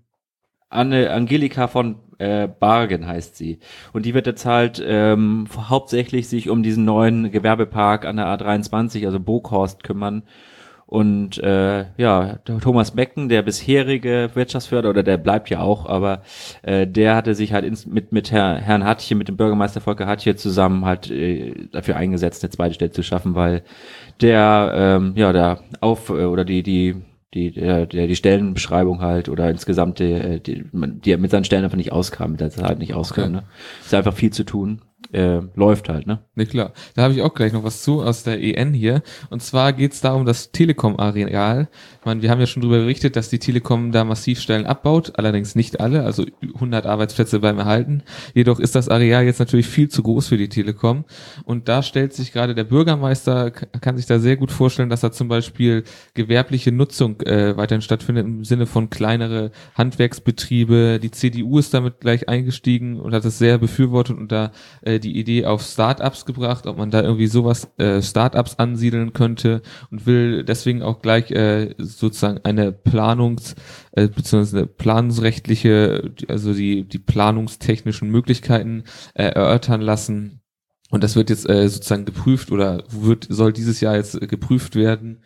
Anne 0.69 1.11
Angelika 1.11 1.69
von 1.69 1.97
äh, 2.19 2.49
Bargen 2.49 3.07
heißt 3.07 3.37
sie. 3.37 3.59
Und 3.93 4.07
die 4.07 4.15
wird 4.15 4.27
jetzt 4.27 4.45
halt 4.45 4.83
ähm, 4.85 5.47
hauptsächlich 5.69 6.29
sich 6.29 6.49
um 6.49 6.63
diesen 6.63 6.85
neuen 6.85 7.31
Gewerbepark 7.31 8.05
an 8.05 8.17
der 8.17 8.27
A23, 8.27 9.05
also 9.07 9.19
Bokhorst, 9.21 9.83
kümmern 9.83 10.23
und 10.93 11.39
äh, 11.39 11.87
ja, 11.97 12.37
Thomas 12.45 12.91
Becken, 12.91 13.31
der 13.31 13.41
bisherige 13.41 14.29
Wirtschaftsförder, 14.35 14.91
oder 14.91 15.03
der 15.03 15.17
bleibt 15.17 15.49
ja 15.49 15.61
auch, 15.61 15.87
aber 15.87 16.21
äh, 16.61 16.87
der 16.87 17.17
hatte 17.17 17.35
sich 17.35 17.55
halt 17.55 17.65
ins, 17.65 17.87
mit, 17.87 18.13
mit 18.13 18.31
Herr, 18.31 18.59
Herrn 18.59 18.85
Hatje, 18.85 19.17
mit 19.17 19.27
dem 19.27 19.39
Bürgermeister 19.39 19.81
Volker 19.81 20.07
Hatje 20.07 20.37
zusammen 20.37 20.85
halt 20.85 21.11
äh, 21.11 21.55
dafür 21.73 21.97
eingesetzt, 21.97 22.45
eine 22.45 22.51
zweite 22.51 22.75
Stelle 22.75 22.91
zu 22.91 23.03
schaffen, 23.03 23.35
weil 23.35 23.63
der, 24.21 24.71
ähm, 24.77 25.15
ja, 25.17 25.33
der 25.33 25.61
Auf- 25.81 26.11
äh, 26.11 26.27
oder 26.27 26.45
die, 26.45 26.63
die 26.63 26.97
die, 27.33 27.53
der, 27.53 27.87
der, 27.87 28.07
die 28.09 28.17
Stellenbeschreibung 28.17 29.01
halt 29.01 29.31
oder 29.31 29.49
insgesamt 29.49 29.99
die, 29.99 30.41
die, 30.41 30.67
die 30.75 31.17
mit 31.17 31.31
seinen 31.31 31.45
Stellen 31.45 31.65
einfach 31.65 31.79
nicht 31.79 31.91
auskam, 31.91 32.33
mit 32.33 32.43
der 32.43 32.51
Zeit 32.51 32.79
nicht 32.79 32.93
auskam. 32.93 33.25
Okay. 33.25 33.33
Ne? 33.33 33.43
Ist 33.83 33.95
einfach 33.95 34.13
viel 34.13 34.31
zu 34.31 34.45
tun 34.45 34.83
äh, 35.13 35.41
läuft 35.55 35.89
halt, 35.89 36.07
ne? 36.07 36.21
Ne, 36.35 36.47
klar. 36.47 36.73
Da 36.95 37.03
habe 37.03 37.13
ich 37.13 37.23
auch 37.23 37.35
gleich 37.35 37.53
noch 37.53 37.65
was 37.65 37.83
zu 37.83 38.03
aus 38.03 38.23
der 38.23 38.43
EN 38.43 38.73
hier. 38.73 39.03
Und 39.31 39.43
zwar 39.43 39.73
geht's 39.73 40.01
da 40.01 40.15
um 40.15 40.25
das 40.25 40.53
Telekom-Areal. 40.53 41.69
Wir 42.05 42.31
haben 42.31 42.41
ja 42.41 42.47
schon 42.47 42.63
darüber 42.63 42.79
berichtet, 42.79 43.17
dass 43.17 43.29
die 43.29 43.39
Telekom 43.39 43.93
da 43.93 44.05
massiv 44.05 44.41
Stellen 44.41 44.67
abbaut, 44.67 45.13
allerdings 45.19 45.55
nicht 45.55 45.81
alle, 45.81 46.05
also 46.05 46.25
100 46.55 46.87
Arbeitsplätze 46.87 47.41
beim 47.41 47.59
Erhalten. 47.59 48.03
Jedoch 48.35 48.59
ist 48.59 48.75
das 48.75 48.89
Areal 48.89 49.25
jetzt 49.25 49.39
natürlich 49.39 49.67
viel 49.67 49.89
zu 49.89 50.03
groß 50.03 50.29
für 50.29 50.39
die 50.39 50.49
Telekom. 50.49 51.05
Und 51.45 51.69
da 51.69 51.83
stellt 51.83 52.15
sich 52.15 52.33
gerade 52.33 52.55
der 52.55 52.65
Bürgermeister, 52.65 53.51
kann 53.51 53.97
sich 53.97 54.07
da 54.07 54.19
sehr 54.19 54.37
gut 54.37 54.51
vorstellen, 54.51 54.89
dass 54.89 55.01
da 55.01 55.13
zum 55.13 55.29
Beispiel 55.29 55.85
gewerbliche 56.15 56.73
Nutzung 56.73 57.21
äh, 57.21 57.57
weiterhin 57.57 57.83
stattfindet 57.83 58.27
im 58.27 58.45
Sinne 58.45 58.67
von 58.67 58.89
kleinere 58.89 59.51
Handwerksbetriebe. 59.75 60.99
Die 61.03 61.11
CDU 61.11 61.59
ist 61.59 61.75
damit 61.75 62.01
gleich 62.01 62.29
eingestiegen 62.29 62.99
und 62.99 63.13
hat 63.13 63.25
es 63.25 63.39
sehr 63.39 63.59
befürwortet 63.59 64.17
und 64.17 64.33
da 64.33 64.53
äh, 64.81 64.99
die 65.03 65.19
Idee 65.19 65.45
auf 65.45 65.63
Startups 65.63 66.25
gebracht, 66.25 66.67
ob 66.67 66.79
man 66.79 66.91
da 66.91 67.03
irgendwie 67.03 67.27
sowas 67.27 67.69
äh, 67.79 68.01
Startups 68.01 68.57
ansiedeln 68.59 69.13
könnte 69.13 69.63
und 69.91 70.07
will 70.07 70.45
deswegen 70.45 70.83
auch 70.83 71.03
gleich 71.03 71.31
äh, 71.31 71.75
sozusagen 71.79 72.41
eine 72.45 72.71
Planungs- 72.71 73.55
äh, 73.93 74.09
beziehungsweise 74.09 74.59
eine 74.59 74.67
planungsrechtliche, 74.67 76.13
also 76.29 76.55
die, 76.55 76.85
die 76.89 76.99
planungstechnischen 76.99 78.11
Möglichkeiten 78.11 78.85
äh, 79.15 79.25
erörtern 79.25 79.81
lassen. 79.81 80.41
Und 80.91 81.03
das 81.03 81.17
wird 81.17 81.31
jetzt 81.31 81.49
äh, 81.49 81.69
sozusagen 81.69 82.05
geprüft 82.05 82.53
oder 82.53 82.85
wird, 82.91 83.27
soll 83.29 83.53
dieses 83.53 83.81
Jahr 83.81 83.97
jetzt 83.97 84.21
geprüft 84.29 84.75
werden. 84.75 85.23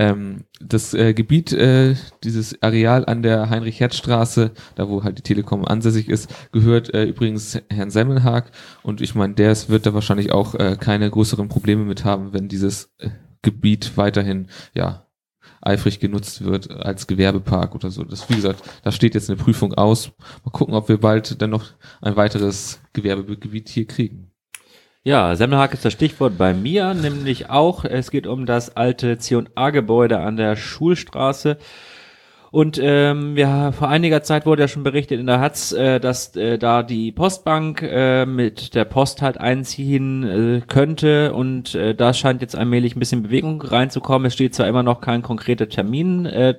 Ähm, 0.00 0.44
das 0.60 0.94
äh, 0.94 1.12
Gebiet, 1.12 1.52
äh, 1.52 1.94
dieses 2.24 2.62
Areal 2.62 3.04
an 3.04 3.22
der 3.22 3.50
Heinrich-Herz-Straße, 3.50 4.52
da 4.74 4.88
wo 4.88 5.04
halt 5.04 5.18
die 5.18 5.22
Telekom 5.22 5.66
ansässig 5.66 6.08
ist, 6.08 6.34
gehört 6.52 6.94
äh, 6.94 7.04
übrigens 7.04 7.60
Herrn 7.68 7.90
Semmelhag 7.90 8.44
und 8.82 9.02
ich 9.02 9.14
meine, 9.14 9.34
der 9.34 9.54
wird 9.68 9.84
da 9.84 9.92
wahrscheinlich 9.92 10.32
auch 10.32 10.54
äh, 10.54 10.78
keine 10.80 11.10
größeren 11.10 11.50
Probleme 11.50 11.84
mit 11.84 12.06
haben, 12.06 12.32
wenn 12.32 12.48
dieses 12.48 12.94
äh, 12.96 13.10
Gebiet 13.42 13.98
weiterhin, 13.98 14.48
ja, 14.72 15.06
eifrig 15.60 16.00
genutzt 16.00 16.46
wird 16.46 16.70
als 16.70 17.06
Gewerbepark 17.06 17.74
oder 17.74 17.90
so. 17.90 18.02
Das, 18.02 18.30
wie 18.30 18.36
gesagt, 18.36 18.62
da 18.82 18.92
steht 18.92 19.14
jetzt 19.14 19.28
eine 19.28 19.36
Prüfung 19.36 19.74
aus. 19.74 20.12
Mal 20.46 20.52
gucken, 20.52 20.72
ob 20.72 20.88
wir 20.88 20.96
bald 20.96 21.42
dann 21.42 21.50
noch 21.50 21.66
ein 22.00 22.16
weiteres 22.16 22.80
Gewerbegebiet 22.94 23.68
hier 23.68 23.86
kriegen. 23.86 24.29
Ja, 25.02 25.34
Semmelhag 25.34 25.72
ist 25.72 25.86
das 25.86 25.94
Stichwort 25.94 26.36
bei 26.36 26.52
mir, 26.52 26.92
nämlich 26.92 27.48
auch, 27.48 27.86
es 27.86 28.10
geht 28.10 28.26
um 28.26 28.44
das 28.44 28.76
alte 28.76 29.16
C&A-Gebäude 29.16 30.18
an 30.18 30.36
der 30.36 30.56
Schulstraße. 30.56 31.56
Und 32.50 32.78
ähm, 32.82 33.34
ja, 33.34 33.72
vor 33.72 33.88
einiger 33.88 34.22
Zeit 34.22 34.44
wurde 34.44 34.60
ja 34.62 34.68
schon 34.68 34.82
berichtet 34.82 35.18
in 35.18 35.26
der 35.26 35.40
Hatz, 35.40 35.72
äh, 35.72 36.00
dass 36.00 36.36
äh, 36.36 36.58
da 36.58 36.82
die 36.82 37.12
Postbank 37.12 37.80
äh, 37.80 38.26
mit 38.26 38.74
der 38.74 38.84
Post 38.84 39.22
halt 39.22 39.38
einziehen 39.38 40.22
äh, 40.58 40.60
könnte 40.66 41.32
und 41.32 41.74
äh, 41.74 41.94
da 41.94 42.12
scheint 42.12 42.42
jetzt 42.42 42.54
allmählich 42.56 42.94
ein 42.94 42.98
bisschen 42.98 43.22
Bewegung 43.22 43.62
reinzukommen. 43.62 44.26
Es 44.26 44.34
steht 44.34 44.54
zwar 44.54 44.68
immer 44.68 44.82
noch 44.82 45.00
kein 45.00 45.22
konkreter 45.22 45.70
Termin 45.70 46.26
äh, 46.26 46.56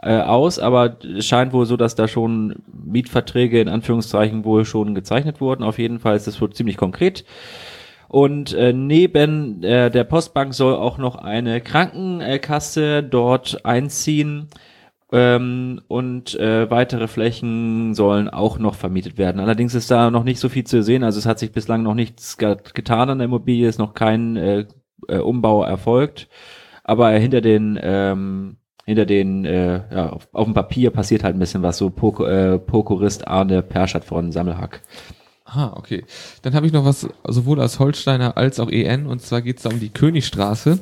äh, 0.00 0.20
aus, 0.20 0.58
aber 0.58 0.96
es 1.02 1.26
scheint 1.26 1.52
wohl 1.52 1.66
so, 1.66 1.76
dass 1.76 1.96
da 1.96 2.08
schon 2.08 2.62
Mietverträge 2.72 3.60
in 3.60 3.68
Anführungszeichen 3.68 4.46
wohl 4.46 4.64
schon 4.64 4.94
gezeichnet 4.94 5.42
wurden. 5.42 5.62
Auf 5.62 5.78
jeden 5.78 5.98
Fall 5.98 6.16
ist 6.16 6.26
das 6.26 6.40
wohl 6.40 6.50
ziemlich 6.50 6.78
konkret. 6.78 7.26
Und 8.14 8.52
äh, 8.52 8.72
neben 8.72 9.64
äh, 9.64 9.90
der 9.90 10.04
Postbank 10.04 10.54
soll 10.54 10.76
auch 10.76 10.98
noch 10.98 11.16
eine 11.16 11.60
Krankenkasse 11.60 13.02
dort 13.02 13.66
einziehen. 13.66 14.50
Ähm, 15.10 15.80
und 15.88 16.38
äh, 16.38 16.70
weitere 16.70 17.08
Flächen 17.08 17.92
sollen 17.94 18.28
auch 18.28 18.60
noch 18.60 18.76
vermietet 18.76 19.18
werden. 19.18 19.40
Allerdings 19.40 19.74
ist 19.74 19.90
da 19.90 20.12
noch 20.12 20.22
nicht 20.22 20.38
so 20.38 20.48
viel 20.48 20.62
zu 20.62 20.84
sehen. 20.84 21.02
Also 21.02 21.18
es 21.18 21.26
hat 21.26 21.40
sich 21.40 21.50
bislang 21.50 21.82
noch 21.82 21.94
nichts 21.94 22.38
getan 22.38 23.10
an 23.10 23.18
der 23.18 23.24
Immobilie, 23.24 23.68
ist 23.68 23.80
noch 23.80 23.94
kein 23.94 24.36
äh, 24.36 24.66
äh, 25.08 25.18
Umbau 25.18 25.64
erfolgt. 25.64 26.28
Aber 26.84 27.10
hinter 27.10 27.40
den 27.40 27.76
ähm, 27.82 28.58
hinter 28.84 29.06
den, 29.06 29.44
äh, 29.44 29.92
ja, 29.92 30.10
auf, 30.10 30.28
auf 30.32 30.44
dem 30.44 30.54
Papier 30.54 30.92
passiert 30.92 31.24
halt 31.24 31.34
ein 31.34 31.40
bisschen 31.40 31.64
was, 31.64 31.78
so 31.78 31.90
Pok 31.90 32.20
äh, 32.20 32.60
Arne 33.26 33.62
Perschat 33.62 34.04
von 34.04 34.30
Sammelhack. 34.30 34.82
Ah, 35.46 35.74
okay. 35.76 36.04
Dann 36.40 36.54
habe 36.54 36.66
ich 36.66 36.72
noch 36.72 36.86
was 36.86 37.06
sowohl 37.28 37.60
als 37.60 37.78
Holsteiner 37.78 38.38
als 38.38 38.58
auch 38.58 38.70
EN 38.70 39.06
und 39.06 39.20
zwar 39.20 39.42
geht 39.42 39.58
es 39.58 39.64
da 39.64 39.70
um 39.70 39.78
die 39.78 39.90
Königstraße. 39.90 40.78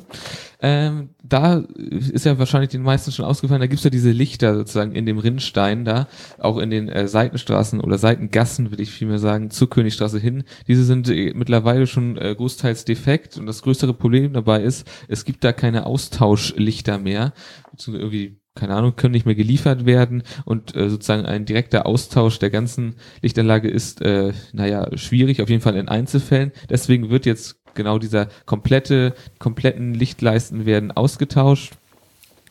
Ähm, 0.61 1.09
da 1.21 1.55
ist 1.89 2.25
ja 2.25 2.39
wahrscheinlich 2.39 2.69
den 2.69 2.81
meisten 2.81 3.11
schon 3.11 3.25
ausgefallen, 3.25 3.59
da 3.59 3.67
gibt's 3.67 3.83
ja 3.83 3.89
diese 3.89 4.11
Lichter 4.11 4.55
sozusagen 4.55 4.93
in 4.93 5.05
dem 5.05 5.17
Rinnstein 5.17 5.83
da, 5.83 6.07
auch 6.39 6.57
in 6.59 6.69
den 6.69 6.87
äh, 6.87 7.09
Seitenstraßen 7.09 7.81
oder 7.81 7.97
Seitengassen, 7.97 8.71
will 8.71 8.79
ich 8.79 8.91
vielmehr 8.91 9.19
sagen, 9.19 9.49
zur 9.51 9.69
Königstraße 9.69 10.19
hin. 10.19 10.45
Diese 10.69 10.85
sind 10.85 11.09
äh, 11.09 11.33
mittlerweile 11.35 11.85
schon 11.85 12.17
äh, 12.17 12.33
großteils 12.33 12.85
defekt 12.85 13.37
und 13.37 13.45
das 13.47 13.63
größere 13.63 13.93
Problem 13.93 14.31
dabei 14.31 14.63
ist, 14.63 14.87
es 15.09 15.25
gibt 15.25 15.43
da 15.43 15.51
keine 15.51 15.85
Austauschlichter 15.85 16.99
mehr, 16.99 17.33
beziehungsweise 17.71 18.01
irgendwie 18.05 18.42
keine 18.55 18.75
Ahnung, 18.75 18.95
können 18.95 19.13
nicht 19.13 19.25
mehr 19.25 19.35
geliefert 19.35 19.85
werden 19.85 20.23
und 20.45 20.75
äh, 20.75 20.89
sozusagen 20.89 21.25
ein 21.25 21.45
direkter 21.45 21.85
Austausch 21.85 22.39
der 22.39 22.49
ganzen 22.49 22.95
Lichtanlage 23.21 23.69
ist, 23.69 24.01
äh, 24.01 24.33
naja, 24.51 24.95
schwierig, 24.95 25.41
auf 25.41 25.49
jeden 25.49 25.61
Fall 25.61 25.75
in 25.75 25.89
Einzelfällen. 25.89 26.51
Deswegen 26.69 27.09
wird 27.09 27.25
jetzt 27.25 27.59
genau 27.73 27.97
dieser 27.97 28.27
komplette, 28.45 29.13
kompletten 29.39 29.93
Lichtleisten 29.93 30.65
werden 30.65 30.91
ausgetauscht. 30.91 31.73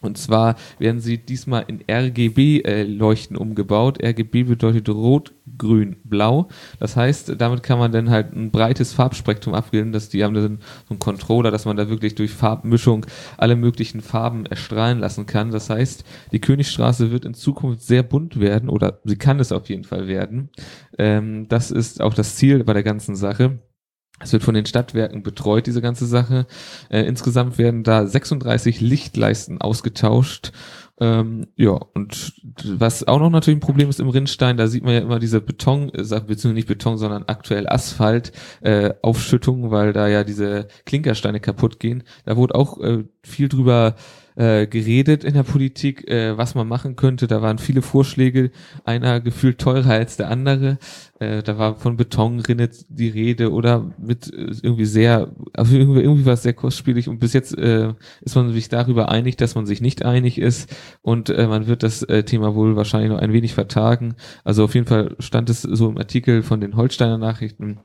Und 0.02 0.18
zwar 0.18 0.56
werden 0.78 1.00
sie 1.00 1.18
diesmal 1.18 1.64
in 1.68 1.82
RGB-Leuchten 1.90 3.36
äh, 3.36 3.40
umgebaut. 3.40 4.02
RGB 4.02 4.44
bedeutet 4.44 4.88
rot, 4.88 5.32
grün, 5.56 5.96
blau. 6.04 6.48
Das 6.78 6.96
heißt, 6.96 7.40
damit 7.40 7.62
kann 7.62 7.78
man 7.78 7.92
dann 7.92 8.10
halt 8.10 8.32
ein 8.34 8.50
breites 8.50 8.92
Farbspektrum 8.92 9.54
abbilden, 9.54 9.92
dass 9.92 10.08
die 10.08 10.24
haben 10.24 10.34
dann 10.34 10.58
so 10.88 10.90
einen 10.90 10.98
Controller, 10.98 11.50
dass 11.50 11.64
man 11.64 11.76
da 11.76 11.88
wirklich 11.88 12.14
durch 12.14 12.32
Farbmischung 12.32 13.06
alle 13.36 13.56
möglichen 13.56 14.00
Farben 14.00 14.46
erstrahlen 14.46 14.98
lassen 14.98 15.26
kann. 15.26 15.50
Das 15.50 15.70
heißt, 15.70 16.04
die 16.32 16.40
Königstraße 16.40 17.10
wird 17.10 17.24
in 17.24 17.34
Zukunft 17.34 17.82
sehr 17.82 18.02
bunt 18.02 18.40
werden 18.40 18.68
oder 18.68 19.00
sie 19.04 19.16
kann 19.16 19.40
es 19.40 19.52
auf 19.52 19.68
jeden 19.68 19.84
Fall 19.84 20.08
werden. 20.08 20.50
Ähm, 20.98 21.48
das 21.48 21.70
ist 21.70 22.00
auch 22.00 22.14
das 22.14 22.36
Ziel 22.36 22.64
bei 22.64 22.72
der 22.72 22.82
ganzen 22.82 23.16
Sache. 23.16 23.58
Es 24.22 24.32
wird 24.32 24.42
von 24.42 24.54
den 24.54 24.66
Stadtwerken 24.66 25.22
betreut, 25.22 25.66
diese 25.66 25.82
ganze 25.82 26.06
Sache. 26.06 26.46
Äh, 26.88 27.02
insgesamt 27.02 27.58
werden 27.58 27.82
da 27.84 28.06
36 28.06 28.80
Lichtleisten 28.80 29.60
ausgetauscht. 29.60 30.52
Ähm, 31.00 31.48
ja, 31.56 31.72
und 31.94 32.34
was 32.64 33.08
auch 33.08 33.18
noch 33.18 33.30
natürlich 33.30 33.56
ein 33.56 33.66
Problem 33.66 33.88
ist 33.88 33.98
im 33.98 34.08
Rinnstein, 34.08 34.56
da 34.56 34.68
sieht 34.68 34.84
man 34.84 34.94
ja 34.94 35.00
immer 35.00 35.18
diese 35.18 35.40
Beton, 35.40 35.88
äh, 35.88 36.02
beziehungsweise 36.02 36.52
nicht 36.52 36.68
Beton, 36.68 36.98
sondern 36.98 37.24
aktuell 37.26 37.66
Asphalt, 37.66 38.30
äh, 38.60 38.92
Aufschüttung, 39.02 39.70
weil 39.70 39.92
da 39.92 40.06
ja 40.06 40.22
diese 40.22 40.68
Klinkersteine 40.84 41.40
kaputt 41.40 41.80
gehen. 41.80 42.04
Da 42.24 42.36
wurde 42.36 42.54
auch 42.54 42.78
äh, 42.80 43.04
viel 43.24 43.48
drüber 43.48 43.96
äh, 44.36 44.66
geredet 44.66 45.24
in 45.24 45.34
der 45.34 45.42
Politik, 45.42 46.08
äh, 46.08 46.36
was 46.38 46.54
man 46.54 46.68
machen 46.68 46.96
könnte. 46.96 47.26
Da 47.26 47.42
waren 47.42 47.58
viele 47.58 47.82
Vorschläge, 47.82 48.50
einer 48.84 49.20
gefühlt 49.20 49.58
teurer 49.58 49.90
als 49.90 50.16
der 50.16 50.30
andere. 50.30 50.78
Äh, 51.22 51.42
da 51.44 51.56
war 51.56 51.76
von 51.76 51.96
Betonrinne 51.96 52.68
die 52.88 53.08
Rede 53.08 53.52
oder 53.52 53.92
mit 53.96 54.32
äh, 54.32 54.52
irgendwie 54.60 54.86
sehr, 54.86 55.30
also 55.52 55.76
irgendwie, 55.76 56.00
irgendwie 56.00 56.26
war 56.26 56.32
es 56.32 56.42
sehr 56.42 56.52
kostspielig 56.52 57.08
und 57.08 57.20
bis 57.20 57.32
jetzt 57.32 57.56
äh, 57.56 57.94
ist 58.22 58.34
man 58.34 58.52
sich 58.52 58.68
darüber 58.68 59.08
einig, 59.08 59.36
dass 59.36 59.54
man 59.54 59.64
sich 59.64 59.80
nicht 59.80 60.04
einig 60.04 60.38
ist 60.38 60.74
und 61.00 61.30
äh, 61.30 61.46
man 61.46 61.68
wird 61.68 61.84
das 61.84 62.02
äh, 62.02 62.24
Thema 62.24 62.56
wohl 62.56 62.74
wahrscheinlich 62.74 63.10
noch 63.10 63.20
ein 63.20 63.32
wenig 63.32 63.54
vertagen. 63.54 64.16
Also 64.42 64.64
auf 64.64 64.74
jeden 64.74 64.88
Fall 64.88 65.14
stand 65.20 65.48
es 65.48 65.62
so 65.62 65.88
im 65.88 65.96
Artikel 65.96 66.42
von 66.42 66.60
den 66.60 66.74
Holsteiner 66.74 67.18
Nachrichten, 67.18 67.78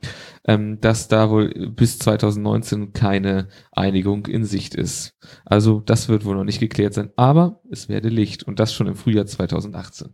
ähm, 0.44 0.80
dass 0.80 1.06
da 1.06 1.30
wohl 1.30 1.70
bis 1.70 2.00
2019 2.00 2.92
keine 2.92 3.46
Einigung 3.70 4.26
in 4.26 4.44
Sicht 4.44 4.74
ist. 4.74 5.16
Also 5.44 5.78
das 5.78 6.08
wird 6.08 6.24
wohl 6.24 6.34
noch 6.34 6.44
nicht 6.44 6.58
geklärt 6.58 6.94
sein, 6.94 7.10
aber 7.14 7.60
es 7.70 7.88
werde 7.88 8.08
Licht 8.08 8.42
und 8.42 8.58
das 8.58 8.74
schon 8.74 8.88
im 8.88 8.96
Frühjahr 8.96 9.26
2018. 9.26 10.08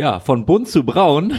Ja, 0.00 0.18
von 0.18 0.46
bunt 0.46 0.66
zu 0.66 0.82
braun. 0.82 1.38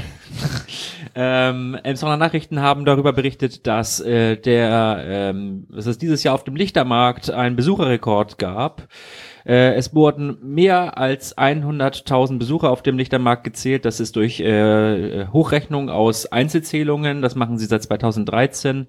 ähm, 1.15 1.75
Emsonner 1.81 2.15
Nachrichten 2.15 2.61
haben 2.61 2.85
darüber 2.85 3.11
berichtet, 3.11 3.65
dass 3.65 3.99
äh, 4.01 4.37
der, 4.37 5.03
ähm, 5.03 5.65
dass 5.71 5.87
es 5.87 5.97
dieses 5.97 6.21
Jahr 6.21 6.35
auf 6.35 6.43
dem 6.43 6.55
Lichtermarkt 6.55 7.31
einen 7.31 7.55
Besucherrekord 7.55 8.37
gab. 8.37 8.87
Äh, 9.45 9.73
es 9.75 9.93
wurden 9.93 10.37
mehr 10.41 10.97
als 10.97 11.37
100.000 11.37 12.37
Besucher 12.37 12.69
auf 12.69 12.83
dem 12.83 12.97
Lichtermarkt 12.97 13.43
gezählt. 13.43 13.85
Das 13.85 13.99
ist 13.99 14.15
durch 14.15 14.39
äh, 14.39 15.27
Hochrechnung 15.27 15.89
aus 15.89 16.31
Einzelzählungen. 16.31 17.21
Das 17.21 17.35
machen 17.35 17.57
sie 17.57 17.65
seit 17.65 17.83
2013 17.83 18.87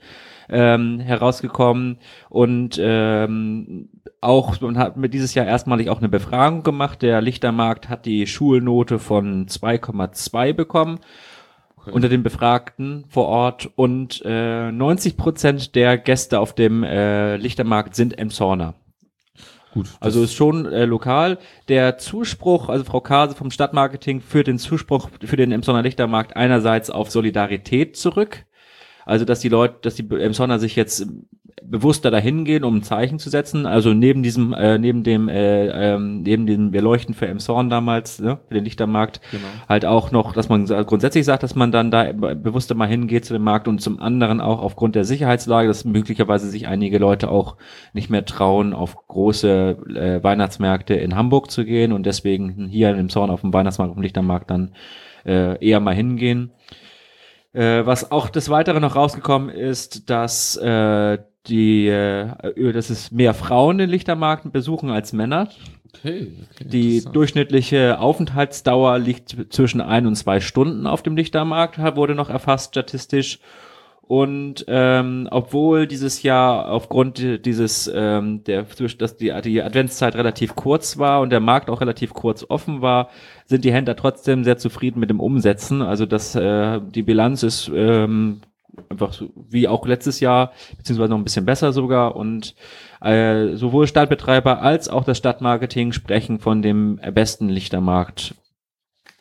ähm, 0.48 1.00
herausgekommen 1.00 1.98
und 2.28 2.78
ähm, 2.82 3.88
auch 4.20 4.60
man 4.60 4.78
hat 4.78 4.96
mit 4.96 5.14
dieses 5.14 5.34
Jahr 5.34 5.46
erstmalig 5.46 5.88
auch 5.88 5.98
eine 5.98 6.08
Befragung 6.08 6.62
gemacht. 6.62 7.02
Der 7.02 7.20
Lichtermarkt 7.20 7.88
hat 7.88 8.06
die 8.06 8.26
Schulnote 8.26 8.98
von 8.98 9.46
2,2 9.46 10.52
bekommen 10.52 10.98
okay. 11.76 11.90
unter 11.92 12.08
den 12.08 12.22
Befragten 12.22 13.04
vor 13.08 13.26
Ort 13.26 13.70
und 13.76 14.22
äh, 14.24 14.70
90 14.70 15.16
Prozent 15.16 15.74
der 15.74 15.98
Gäste 15.98 16.40
auf 16.40 16.54
dem 16.54 16.82
äh, 16.82 17.36
Lichtermarkt 17.36 17.94
sind 17.94 18.18
Emshorner. 18.18 18.74
Gut. 19.72 19.88
Also 20.00 20.22
ist 20.22 20.34
schon 20.34 20.66
äh, 20.66 20.84
lokal. 20.84 21.38
Der 21.68 21.98
Zuspruch, 21.98 22.68
also 22.68 22.84
Frau 22.84 23.00
Kase 23.00 23.34
vom 23.34 23.50
Stadtmarketing 23.50 24.20
führt 24.20 24.46
den 24.46 24.58
Zuspruch 24.58 25.08
für 25.24 25.36
den 25.36 25.52
Emsonner 25.52 25.82
Lichtermarkt 25.82 26.36
einerseits 26.36 26.90
auf 26.90 27.10
Solidarität 27.10 27.96
zurück. 27.96 28.44
Also, 29.04 29.24
dass 29.24 29.40
die 29.40 29.48
Leute, 29.48 29.78
dass 29.82 29.94
die 29.96 30.08
Emsonner 30.10 30.58
sich 30.58 30.76
jetzt 30.76 31.06
bewusster 31.62 32.10
dahin 32.10 32.44
gehen, 32.44 32.64
um 32.64 32.76
ein 32.76 32.82
Zeichen 32.82 33.18
zu 33.18 33.30
setzen. 33.30 33.66
Also 33.66 33.92
neben 33.92 34.22
diesem, 34.22 34.52
äh, 34.52 34.78
neben 34.78 35.04
dem, 35.04 35.28
äh, 35.28 35.66
ähm, 35.68 36.22
neben 36.22 36.46
dem, 36.46 36.72
wir 36.72 36.82
leuchten 36.82 37.14
für 37.14 37.26
Emshorn 37.26 37.70
damals, 37.70 38.20
ne, 38.20 38.38
für 38.48 38.54
den 38.54 38.64
Lichtermarkt, 38.64 39.20
genau. 39.30 39.44
halt 39.68 39.84
auch 39.84 40.10
noch, 40.10 40.32
dass 40.32 40.48
man 40.48 40.66
grundsätzlich 40.66 41.24
sagt, 41.24 41.42
dass 41.42 41.54
man 41.54 41.72
dann 41.72 41.90
da 41.90 42.12
bewusster 42.12 42.74
mal 42.74 42.88
hingeht 42.88 43.24
zu 43.24 43.32
dem 43.32 43.42
Markt 43.42 43.68
und 43.68 43.80
zum 43.80 44.00
anderen 44.00 44.40
auch 44.40 44.60
aufgrund 44.60 44.94
der 44.94 45.04
Sicherheitslage, 45.04 45.68
dass 45.68 45.84
möglicherweise 45.84 46.48
sich 46.48 46.66
einige 46.68 46.98
Leute 46.98 47.30
auch 47.30 47.56
nicht 47.92 48.10
mehr 48.10 48.24
trauen, 48.24 48.72
auf 48.72 48.96
große 49.08 49.76
äh, 49.94 50.22
Weihnachtsmärkte 50.22 50.94
in 50.94 51.14
Hamburg 51.14 51.50
zu 51.50 51.64
gehen 51.64 51.92
und 51.92 52.06
deswegen 52.06 52.68
hier 52.68 52.90
in 52.90 52.98
Emshorn 52.98 53.30
auf 53.30 53.42
dem 53.42 53.52
Weihnachtsmarkt, 53.52 53.90
auf 53.90 53.96
dem 53.96 54.02
Lichtermarkt 54.02 54.50
dann 54.50 54.74
äh, 55.24 55.64
eher 55.64 55.80
mal 55.80 55.94
hingehen. 55.94 56.52
Äh, 57.52 57.84
was 57.84 58.10
auch 58.10 58.30
des 58.30 58.48
Weiteren 58.48 58.80
noch 58.80 58.96
rausgekommen 58.96 59.50
ist, 59.50 60.08
dass 60.08 60.56
äh, 60.56 61.18
die, 61.46 61.88
äh, 61.88 62.72
dass 62.72 62.90
es 62.90 63.10
mehr 63.10 63.34
Frauen 63.34 63.78
den 63.78 63.90
Lichtermarkt 63.90 64.52
besuchen 64.52 64.90
als 64.90 65.12
Männer. 65.12 65.48
Okay, 65.94 66.32
okay, 66.50 66.64
die 66.64 67.04
durchschnittliche 67.04 67.98
Aufenthaltsdauer 67.98 68.98
liegt 68.98 69.52
zwischen 69.52 69.80
ein 69.80 70.06
und 70.06 70.16
zwei 70.16 70.40
Stunden 70.40 70.86
auf 70.86 71.02
dem 71.02 71.16
Lichtermarkt, 71.16 71.78
wurde 71.96 72.14
noch 72.14 72.30
erfasst 72.30 72.70
statistisch. 72.70 73.40
Und 74.12 74.64
ähm, 74.68 75.28
obwohl 75.30 75.86
dieses 75.86 76.22
Jahr 76.22 76.68
aufgrund 76.68 77.46
dieses, 77.46 77.90
ähm, 77.94 78.42
der, 78.44 78.66
dass 78.98 79.16
die, 79.16 79.32
die 79.42 79.62
Adventszeit 79.62 80.16
relativ 80.16 80.54
kurz 80.54 80.98
war 80.98 81.20
und 81.20 81.30
der 81.30 81.40
Markt 81.40 81.70
auch 81.70 81.80
relativ 81.80 82.12
kurz 82.12 82.44
offen 82.48 82.82
war, 82.82 83.08
sind 83.46 83.64
die 83.64 83.72
Händler 83.72 83.96
trotzdem 83.96 84.44
sehr 84.44 84.58
zufrieden 84.58 85.00
mit 85.00 85.08
dem 85.08 85.20
Umsetzen. 85.20 85.82
Also 85.82 86.04
dass 86.04 86.34
äh, 86.34 86.80
die 86.82 87.02
Bilanz 87.02 87.42
ist 87.42 87.70
ähm, 87.74 88.40
einfach 88.88 89.12
so, 89.12 89.30
wie 89.34 89.68
auch 89.68 89.86
letztes 89.86 90.20
Jahr, 90.20 90.52
beziehungsweise 90.76 91.10
noch 91.10 91.18
ein 91.18 91.24
bisschen 91.24 91.44
besser 91.46 91.72
sogar. 91.72 92.16
Und 92.16 92.54
äh, 93.00 93.54
sowohl 93.54 93.86
Stadtbetreiber 93.86 94.62
als 94.62 94.88
auch 94.88 95.04
das 95.04 95.18
Stadtmarketing 95.18 95.92
sprechen 95.92 96.38
von 96.38 96.62
dem 96.62 97.00
besten 97.12 97.48
Lichtermarkt 97.48 98.34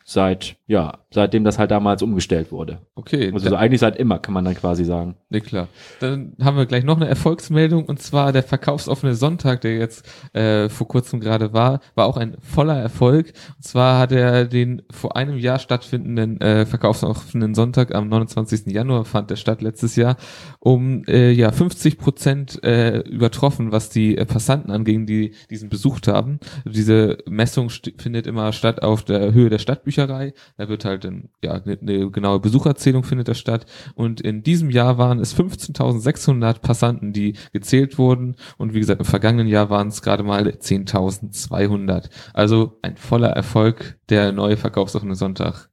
seit, 0.04 0.56
ja, 0.66 0.98
seitdem 1.12 1.44
das 1.44 1.58
halt 1.58 1.70
damals 1.70 2.02
umgestellt 2.02 2.52
wurde. 2.52 2.80
Okay. 2.94 3.30
Also 3.32 3.50
so 3.50 3.56
eigentlich 3.56 3.80
seit 3.80 3.96
immer, 3.96 4.18
kann 4.18 4.34
man 4.34 4.44
dann 4.44 4.54
quasi 4.54 4.84
sagen. 4.84 5.16
Ne, 5.30 5.40
klar. 5.40 5.68
Dann 6.00 6.34
haben 6.42 6.56
wir 6.56 6.66
gleich 6.66 6.84
noch 6.84 6.96
eine 6.96 7.08
Erfolgsmeldung 7.08 7.84
und 7.84 8.00
zwar 8.00 8.32
der 8.32 8.42
verkaufsoffene 8.42 9.14
Sonntag, 9.14 9.60
der 9.62 9.76
jetzt 9.76 10.08
äh, 10.34 10.68
vor 10.68 10.88
kurzem 10.88 11.20
gerade 11.20 11.52
war, 11.52 11.80
war 11.94 12.06
auch 12.06 12.16
ein 12.16 12.36
voller 12.40 12.78
Erfolg. 12.78 13.32
Und 13.56 13.64
zwar 13.64 13.98
hat 13.98 14.12
er 14.12 14.44
den 14.44 14.82
vor 14.90 15.16
einem 15.16 15.36
Jahr 15.36 15.58
stattfindenden 15.58 16.40
äh, 16.40 16.66
verkaufsoffenen 16.66 17.54
Sonntag 17.54 17.94
am 17.94 18.08
29. 18.08 18.66
Januar 18.66 19.04
fand 19.04 19.30
der 19.30 19.36
statt 19.36 19.62
letztes 19.62 19.96
Jahr 19.96 20.16
um 20.58 21.04
äh, 21.06 21.30
ja 21.32 21.52
50 21.52 21.98
Prozent 21.98 22.62
äh, 22.64 22.98
übertroffen, 23.00 23.72
was 23.72 23.90
die 23.90 24.16
äh, 24.16 24.24
Passanten 24.24 24.70
anging, 24.70 25.06
die 25.06 25.34
diesen 25.50 25.68
besucht 25.68 26.08
haben. 26.08 26.38
Diese 26.64 27.18
Messung 27.28 27.70
findet 27.70 28.26
immer 28.26 28.52
statt 28.52 28.82
auf 28.82 29.04
der 29.04 29.32
Höhe 29.32 29.50
der 29.50 29.58
Stadtbücherei. 29.58 30.32
Da 30.56 30.68
wird 30.68 30.84
halt 30.84 31.01
dann, 31.04 31.28
ja, 31.42 31.52
eine, 31.52 31.78
eine 31.80 32.10
genaue 32.10 32.40
Besucherzählung 32.40 33.04
findet 33.04 33.28
da 33.28 33.34
statt. 33.34 33.66
Und 33.94 34.20
in 34.20 34.42
diesem 34.42 34.70
Jahr 34.70 34.98
waren 34.98 35.18
es 35.18 35.36
15.600 35.36 36.60
Passanten, 36.60 37.12
die 37.12 37.36
gezählt 37.52 37.98
wurden. 37.98 38.36
Und 38.58 38.74
wie 38.74 38.80
gesagt, 38.80 39.00
im 39.00 39.06
vergangenen 39.06 39.46
Jahr 39.46 39.70
waren 39.70 39.88
es 39.88 40.02
gerade 40.02 40.22
mal 40.22 40.46
10.200. 40.46 42.10
Also 42.34 42.78
ein 42.82 42.96
voller 42.96 43.30
Erfolg 43.30 43.98
der 44.08 44.32
neue 44.32 44.56
verkaufsoffene 44.56 45.14
Sonntag, 45.14 45.70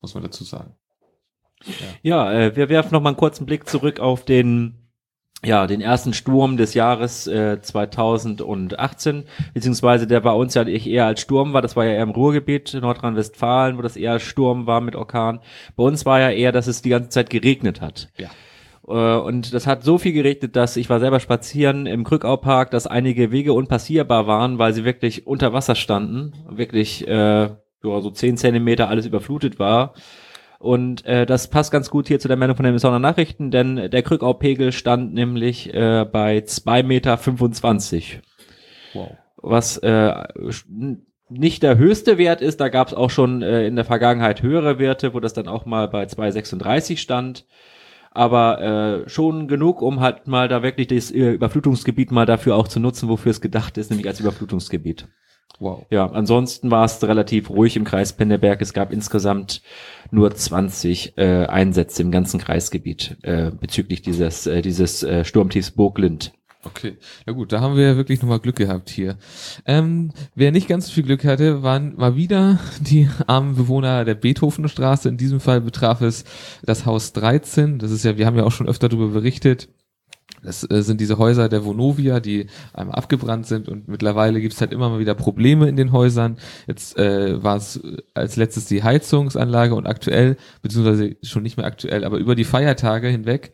muss 0.00 0.14
man 0.14 0.22
dazu 0.22 0.44
sagen. 0.44 0.74
Ja, 1.64 1.72
ja 2.02 2.32
äh, 2.32 2.56
wir 2.56 2.68
werfen 2.68 2.92
noch 2.92 3.02
mal 3.02 3.10
einen 3.10 3.16
kurzen 3.16 3.46
Blick 3.46 3.68
zurück 3.68 4.00
auf 4.00 4.24
den 4.24 4.81
ja, 5.44 5.66
den 5.66 5.80
ersten 5.80 6.12
Sturm 6.12 6.56
des 6.56 6.74
Jahres 6.74 7.26
äh, 7.26 7.60
2018, 7.60 9.24
beziehungsweise 9.54 10.06
der 10.06 10.20
bei 10.20 10.32
uns 10.32 10.54
ja 10.54 10.62
eher 10.62 11.06
als 11.06 11.20
Sturm 11.20 11.52
war, 11.52 11.62
das 11.62 11.74
war 11.74 11.84
ja 11.84 11.92
eher 11.92 12.02
im 12.02 12.10
Ruhrgebiet, 12.10 12.74
Nordrhein-Westfalen, 12.80 13.76
wo 13.76 13.82
das 13.82 13.96
eher 13.96 14.20
Sturm 14.20 14.66
war 14.66 14.80
mit 14.80 14.94
Orkan. 14.94 15.40
Bei 15.74 15.82
uns 15.82 16.06
war 16.06 16.20
ja 16.20 16.30
eher, 16.30 16.52
dass 16.52 16.68
es 16.68 16.82
die 16.82 16.90
ganze 16.90 17.08
Zeit 17.08 17.28
geregnet 17.28 17.80
hat. 17.80 18.08
Ja. 18.18 18.30
Äh, 18.86 19.20
Und 19.20 19.52
das 19.52 19.66
hat 19.66 19.82
so 19.82 19.98
viel 19.98 20.12
geregnet, 20.12 20.54
dass 20.54 20.76
ich 20.76 20.88
war 20.88 21.00
selber 21.00 21.18
spazieren 21.18 21.86
im 21.86 22.04
Krückau-Park, 22.04 22.70
dass 22.70 22.86
einige 22.86 23.32
Wege 23.32 23.52
unpassierbar 23.52 24.28
waren, 24.28 24.58
weil 24.58 24.72
sie 24.72 24.84
wirklich 24.84 25.26
unter 25.26 25.52
Wasser 25.52 25.74
standen. 25.74 26.32
Wirklich 26.48 27.06
äh, 27.08 27.48
ja, 27.84 28.00
so 28.00 28.10
zehn 28.10 28.36
Zentimeter 28.36 28.88
alles 28.88 29.06
überflutet 29.06 29.58
war. 29.58 29.94
Und 30.62 31.04
äh, 31.06 31.26
das 31.26 31.50
passt 31.50 31.72
ganz 31.72 31.90
gut 31.90 32.06
hier 32.06 32.20
zu 32.20 32.28
der 32.28 32.36
Meldung 32.36 32.56
von 32.56 32.62
den 32.62 32.72
Missoner 32.72 33.00
Nachrichten, 33.00 33.50
denn 33.50 33.90
der 33.90 34.02
Krückau-Pegel 34.04 34.70
stand 34.70 35.12
nämlich 35.12 35.74
äh, 35.74 36.04
bei 36.04 36.38
2,25 36.38 36.84
Meter. 36.84 37.18
Wow. 38.94 39.10
Was 39.38 39.78
äh, 39.78 40.14
nicht 41.28 41.64
der 41.64 41.78
höchste 41.78 42.16
Wert 42.16 42.42
ist, 42.42 42.60
da 42.60 42.68
gab 42.68 42.86
es 42.86 42.94
auch 42.94 43.10
schon 43.10 43.42
äh, 43.42 43.66
in 43.66 43.74
der 43.74 43.84
Vergangenheit 43.84 44.42
höhere 44.42 44.78
Werte, 44.78 45.14
wo 45.14 45.18
das 45.18 45.32
dann 45.32 45.48
auch 45.48 45.66
mal 45.66 45.88
bei 45.88 46.04
2,36 46.04 46.98
stand. 46.98 47.44
Aber 48.12 49.02
äh, 49.04 49.08
schon 49.08 49.48
genug, 49.48 49.82
um 49.82 49.98
halt 49.98 50.28
mal 50.28 50.46
da 50.46 50.62
wirklich 50.62 50.86
das 50.86 51.10
äh, 51.10 51.32
Überflutungsgebiet 51.32 52.12
mal 52.12 52.26
dafür 52.26 52.54
auch 52.54 52.68
zu 52.68 52.78
nutzen, 52.78 53.08
wofür 53.08 53.30
es 53.30 53.40
gedacht 53.40 53.78
ist, 53.78 53.90
nämlich 53.90 54.06
als 54.06 54.20
Überflutungsgebiet. 54.20 55.08
Wow. 55.58 55.86
Ja, 55.90 56.06
ansonsten 56.06 56.70
war 56.70 56.84
es 56.84 57.02
relativ 57.02 57.50
ruhig 57.50 57.76
im 57.76 57.84
Kreis 57.84 58.12
Penneberg. 58.12 58.60
Es 58.60 58.72
gab 58.72 58.92
insgesamt 58.92 59.62
nur 60.10 60.34
20 60.34 61.16
äh, 61.16 61.46
Einsätze 61.46 62.02
im 62.02 62.10
ganzen 62.10 62.40
Kreisgebiet 62.40 63.16
äh, 63.22 63.50
bezüglich 63.50 64.02
dieses, 64.02 64.46
äh, 64.46 64.62
dieses 64.62 65.02
äh, 65.02 65.24
Sturmtiefs 65.24 65.70
Burglind. 65.70 66.32
Okay, 66.64 66.96
ja 67.26 67.32
gut, 67.32 67.50
da 67.52 67.60
haben 67.60 67.76
wir 67.76 67.84
ja 67.84 67.96
wirklich 67.96 68.22
nochmal 68.22 68.38
Glück 68.38 68.54
gehabt 68.54 68.88
hier. 68.88 69.16
Ähm, 69.66 70.12
wer 70.36 70.52
nicht 70.52 70.68
ganz 70.68 70.86
so 70.86 70.92
viel 70.92 71.02
Glück 71.02 71.24
hatte, 71.24 71.64
waren 71.64 71.96
mal 71.96 72.14
wieder 72.14 72.60
die 72.80 73.08
armen 73.26 73.56
Bewohner 73.56 74.04
der 74.04 74.14
Beethovenstraße. 74.14 75.08
In 75.08 75.16
diesem 75.16 75.40
Fall 75.40 75.60
betraf 75.60 76.00
es 76.02 76.24
das 76.62 76.86
Haus 76.86 77.12
13. 77.14 77.80
Das 77.80 77.90
ist 77.90 78.04
ja, 78.04 78.16
wir 78.16 78.26
haben 78.26 78.36
ja 78.36 78.44
auch 78.44 78.52
schon 78.52 78.68
öfter 78.68 78.88
darüber 78.88 79.08
berichtet. 79.08 79.68
Das 80.42 80.68
äh, 80.68 80.82
sind 80.82 81.00
diese 81.00 81.18
Häuser 81.18 81.48
der 81.48 81.64
Vonovia, 81.64 82.20
die 82.20 82.46
einmal 82.72 82.96
abgebrannt 82.96 83.46
sind 83.46 83.68
und 83.68 83.88
mittlerweile 83.88 84.40
gibt 84.40 84.54
es 84.54 84.60
halt 84.60 84.72
immer 84.72 84.90
mal 84.90 84.98
wieder 84.98 85.14
Probleme 85.14 85.68
in 85.68 85.76
den 85.76 85.92
Häusern. 85.92 86.36
Jetzt 86.66 86.98
äh, 86.98 87.42
war 87.42 87.56
es 87.56 87.80
als 88.14 88.36
letztes 88.36 88.66
die 88.66 88.82
Heizungsanlage 88.82 89.74
und 89.74 89.86
aktuell, 89.86 90.36
beziehungsweise 90.62 91.16
schon 91.22 91.42
nicht 91.42 91.56
mehr 91.56 91.66
aktuell, 91.66 92.04
aber 92.04 92.18
über 92.18 92.34
die 92.34 92.44
Feiertage 92.44 93.08
hinweg 93.08 93.52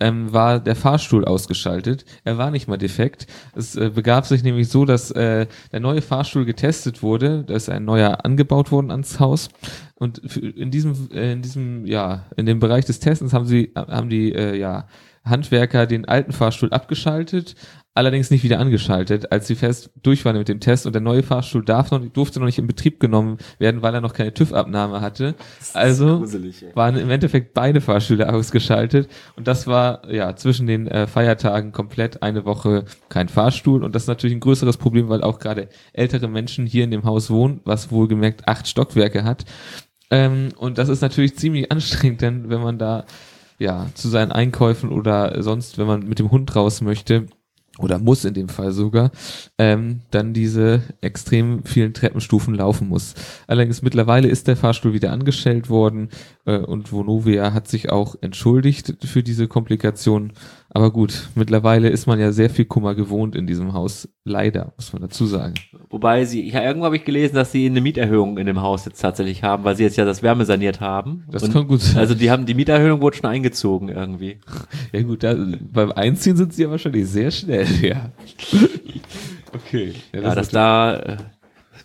ähm, 0.00 0.32
war 0.32 0.60
der 0.60 0.76
Fahrstuhl 0.76 1.24
ausgeschaltet. 1.24 2.04
Er 2.24 2.38
war 2.38 2.50
nicht 2.50 2.68
mal 2.68 2.76
defekt. 2.76 3.26
Es 3.54 3.76
äh, 3.76 3.90
begab 3.94 4.26
sich 4.26 4.42
nämlich 4.42 4.68
so, 4.68 4.84
dass 4.84 5.10
äh, 5.10 5.46
der 5.72 5.80
neue 5.80 6.02
Fahrstuhl 6.02 6.44
getestet 6.44 7.02
wurde. 7.02 7.44
Da 7.44 7.54
ist 7.54 7.68
ein 7.68 7.84
neuer 7.84 8.24
angebaut 8.24 8.72
worden 8.72 8.90
ans 8.90 9.20
Haus. 9.20 9.48
Und 9.94 10.18
in 10.18 10.70
diesem, 10.70 11.08
äh, 11.12 11.32
in 11.32 11.42
diesem, 11.42 11.86
ja, 11.86 12.26
in 12.36 12.46
dem 12.46 12.58
Bereich 12.58 12.84
des 12.84 13.00
Testens 13.00 13.32
haben 13.32 13.46
sie, 13.46 13.72
haben 13.74 14.08
die, 14.08 14.32
äh, 14.32 14.56
ja, 14.56 14.88
Handwerker 15.26 15.86
den 15.86 16.06
alten 16.06 16.32
Fahrstuhl 16.32 16.70
abgeschaltet, 16.72 17.54
allerdings 17.96 18.30
nicht 18.30 18.44
wieder 18.44 18.58
angeschaltet, 18.58 19.32
als 19.32 19.46
sie 19.46 19.54
fest 19.54 19.90
durch 20.02 20.24
waren 20.24 20.36
mit 20.36 20.48
dem 20.48 20.60
Test 20.60 20.86
und 20.86 20.92
der 20.92 21.00
neue 21.00 21.22
Fahrstuhl 21.22 21.64
darf 21.64 21.90
noch, 21.90 22.04
durfte 22.06 22.38
noch 22.38 22.46
nicht 22.46 22.58
in 22.58 22.66
Betrieb 22.66 23.00
genommen 23.00 23.38
werden, 23.58 23.82
weil 23.82 23.94
er 23.94 24.02
noch 24.02 24.12
keine 24.12 24.34
TÜV-Abnahme 24.34 25.00
hatte. 25.00 25.34
Also 25.72 26.22
waren 26.74 26.96
im 26.96 27.10
Endeffekt 27.10 27.54
beide 27.54 27.80
Fahrstühle 27.80 28.32
ausgeschaltet 28.32 29.08
und 29.36 29.48
das 29.48 29.66
war 29.66 30.10
ja 30.12 30.36
zwischen 30.36 30.66
den 30.66 30.86
äh, 30.86 31.06
Feiertagen 31.06 31.72
komplett 31.72 32.22
eine 32.22 32.44
Woche 32.44 32.84
kein 33.08 33.28
Fahrstuhl 33.28 33.82
und 33.82 33.94
das 33.94 34.02
ist 34.02 34.08
natürlich 34.08 34.36
ein 34.36 34.40
größeres 34.40 34.76
Problem, 34.76 35.08
weil 35.08 35.22
auch 35.22 35.38
gerade 35.38 35.68
ältere 35.94 36.28
Menschen 36.28 36.66
hier 36.66 36.84
in 36.84 36.90
dem 36.90 37.04
Haus 37.04 37.30
wohnen, 37.30 37.60
was 37.64 37.90
wohlgemerkt 37.90 38.46
acht 38.46 38.68
Stockwerke 38.68 39.24
hat. 39.24 39.46
Ähm, 40.10 40.50
und 40.58 40.78
das 40.78 40.88
ist 40.88 41.00
natürlich 41.00 41.36
ziemlich 41.36 41.70
anstrengend, 41.72 42.20
denn 42.20 42.50
wenn 42.50 42.60
man 42.60 42.78
da 42.78 43.06
ja 43.58 43.86
zu 43.94 44.08
seinen 44.08 44.32
Einkäufen 44.32 44.90
oder 44.90 45.42
sonst, 45.42 45.78
wenn 45.78 45.86
man 45.86 46.06
mit 46.06 46.18
dem 46.18 46.30
Hund 46.30 46.54
raus 46.54 46.80
möchte, 46.80 47.26
oder 47.78 47.98
muss 47.98 48.24
in 48.24 48.34
dem 48.34 48.48
Fall 48.48 48.72
sogar, 48.72 49.10
ähm, 49.58 50.00
dann 50.10 50.32
diese 50.32 50.82
extrem 51.00 51.64
vielen 51.64 51.94
Treppenstufen 51.94 52.54
laufen 52.54 52.88
muss. 52.88 53.14
Allerdings 53.46 53.82
mittlerweile 53.82 54.28
ist 54.28 54.48
der 54.48 54.56
Fahrstuhl 54.56 54.92
wieder 54.92 55.12
angestellt 55.12 55.68
worden 55.68 56.08
äh, 56.46 56.58
und 56.58 56.92
Vonovia 56.92 57.52
hat 57.52 57.68
sich 57.68 57.90
auch 57.90 58.16
entschuldigt 58.20 58.96
für 59.04 59.22
diese 59.22 59.48
Komplikation. 59.48 60.32
Aber 60.76 60.90
gut, 60.90 61.30
mittlerweile 61.34 61.88
ist 61.88 62.06
man 62.06 62.20
ja 62.20 62.32
sehr 62.32 62.50
viel 62.50 62.66
Kummer 62.66 62.94
gewohnt 62.94 63.34
in 63.34 63.46
diesem 63.46 63.72
Haus. 63.72 64.08
Leider, 64.24 64.74
muss 64.76 64.92
man 64.92 65.00
dazu 65.00 65.24
sagen. 65.24 65.54
Wobei 65.88 66.24
sie, 66.24 66.50
ja, 66.50 66.62
irgendwo 66.62 66.84
habe 66.84 66.96
ich 66.96 67.04
gelesen, 67.04 67.34
dass 67.36 67.52
sie 67.52 67.64
eine 67.64 67.80
Mieterhöhung 67.80 68.36
in 68.36 68.46
dem 68.46 68.60
Haus 68.60 68.84
jetzt 68.84 69.00
tatsächlich 69.00 69.42
haben, 69.42 69.64
weil 69.64 69.76
sie 69.76 69.84
jetzt 69.84 69.96
ja 69.96 70.04
das 70.04 70.22
Wärme 70.22 70.44
saniert 70.44 70.80
haben. 70.80 71.24
Das 71.30 71.44
Und 71.44 71.52
kann 71.52 71.66
gut 71.66 71.80
sein. 71.80 71.96
Also 71.96 72.14
die 72.14 72.30
haben 72.30 72.44
die 72.44 72.52
Mieterhöhung 72.54 73.00
wurde 73.00 73.16
schon 73.16 73.30
eingezogen 73.30 73.88
irgendwie. 73.88 74.40
Ja 74.92 75.02
gut, 75.02 75.22
da, 75.22 75.34
beim 75.72 75.92
Einziehen 75.92 76.36
sind 76.36 76.54
sie 76.54 76.62
ja 76.62 76.70
wahrscheinlich 76.70 77.06
sehr 77.08 77.30
schnell, 77.30 77.65
ja. 77.82 78.10
Okay. 79.52 79.94
Ja, 80.12 80.20
ist 80.20 80.34
dass 80.36 80.48
da, 80.50 80.96
äh, 80.96 81.16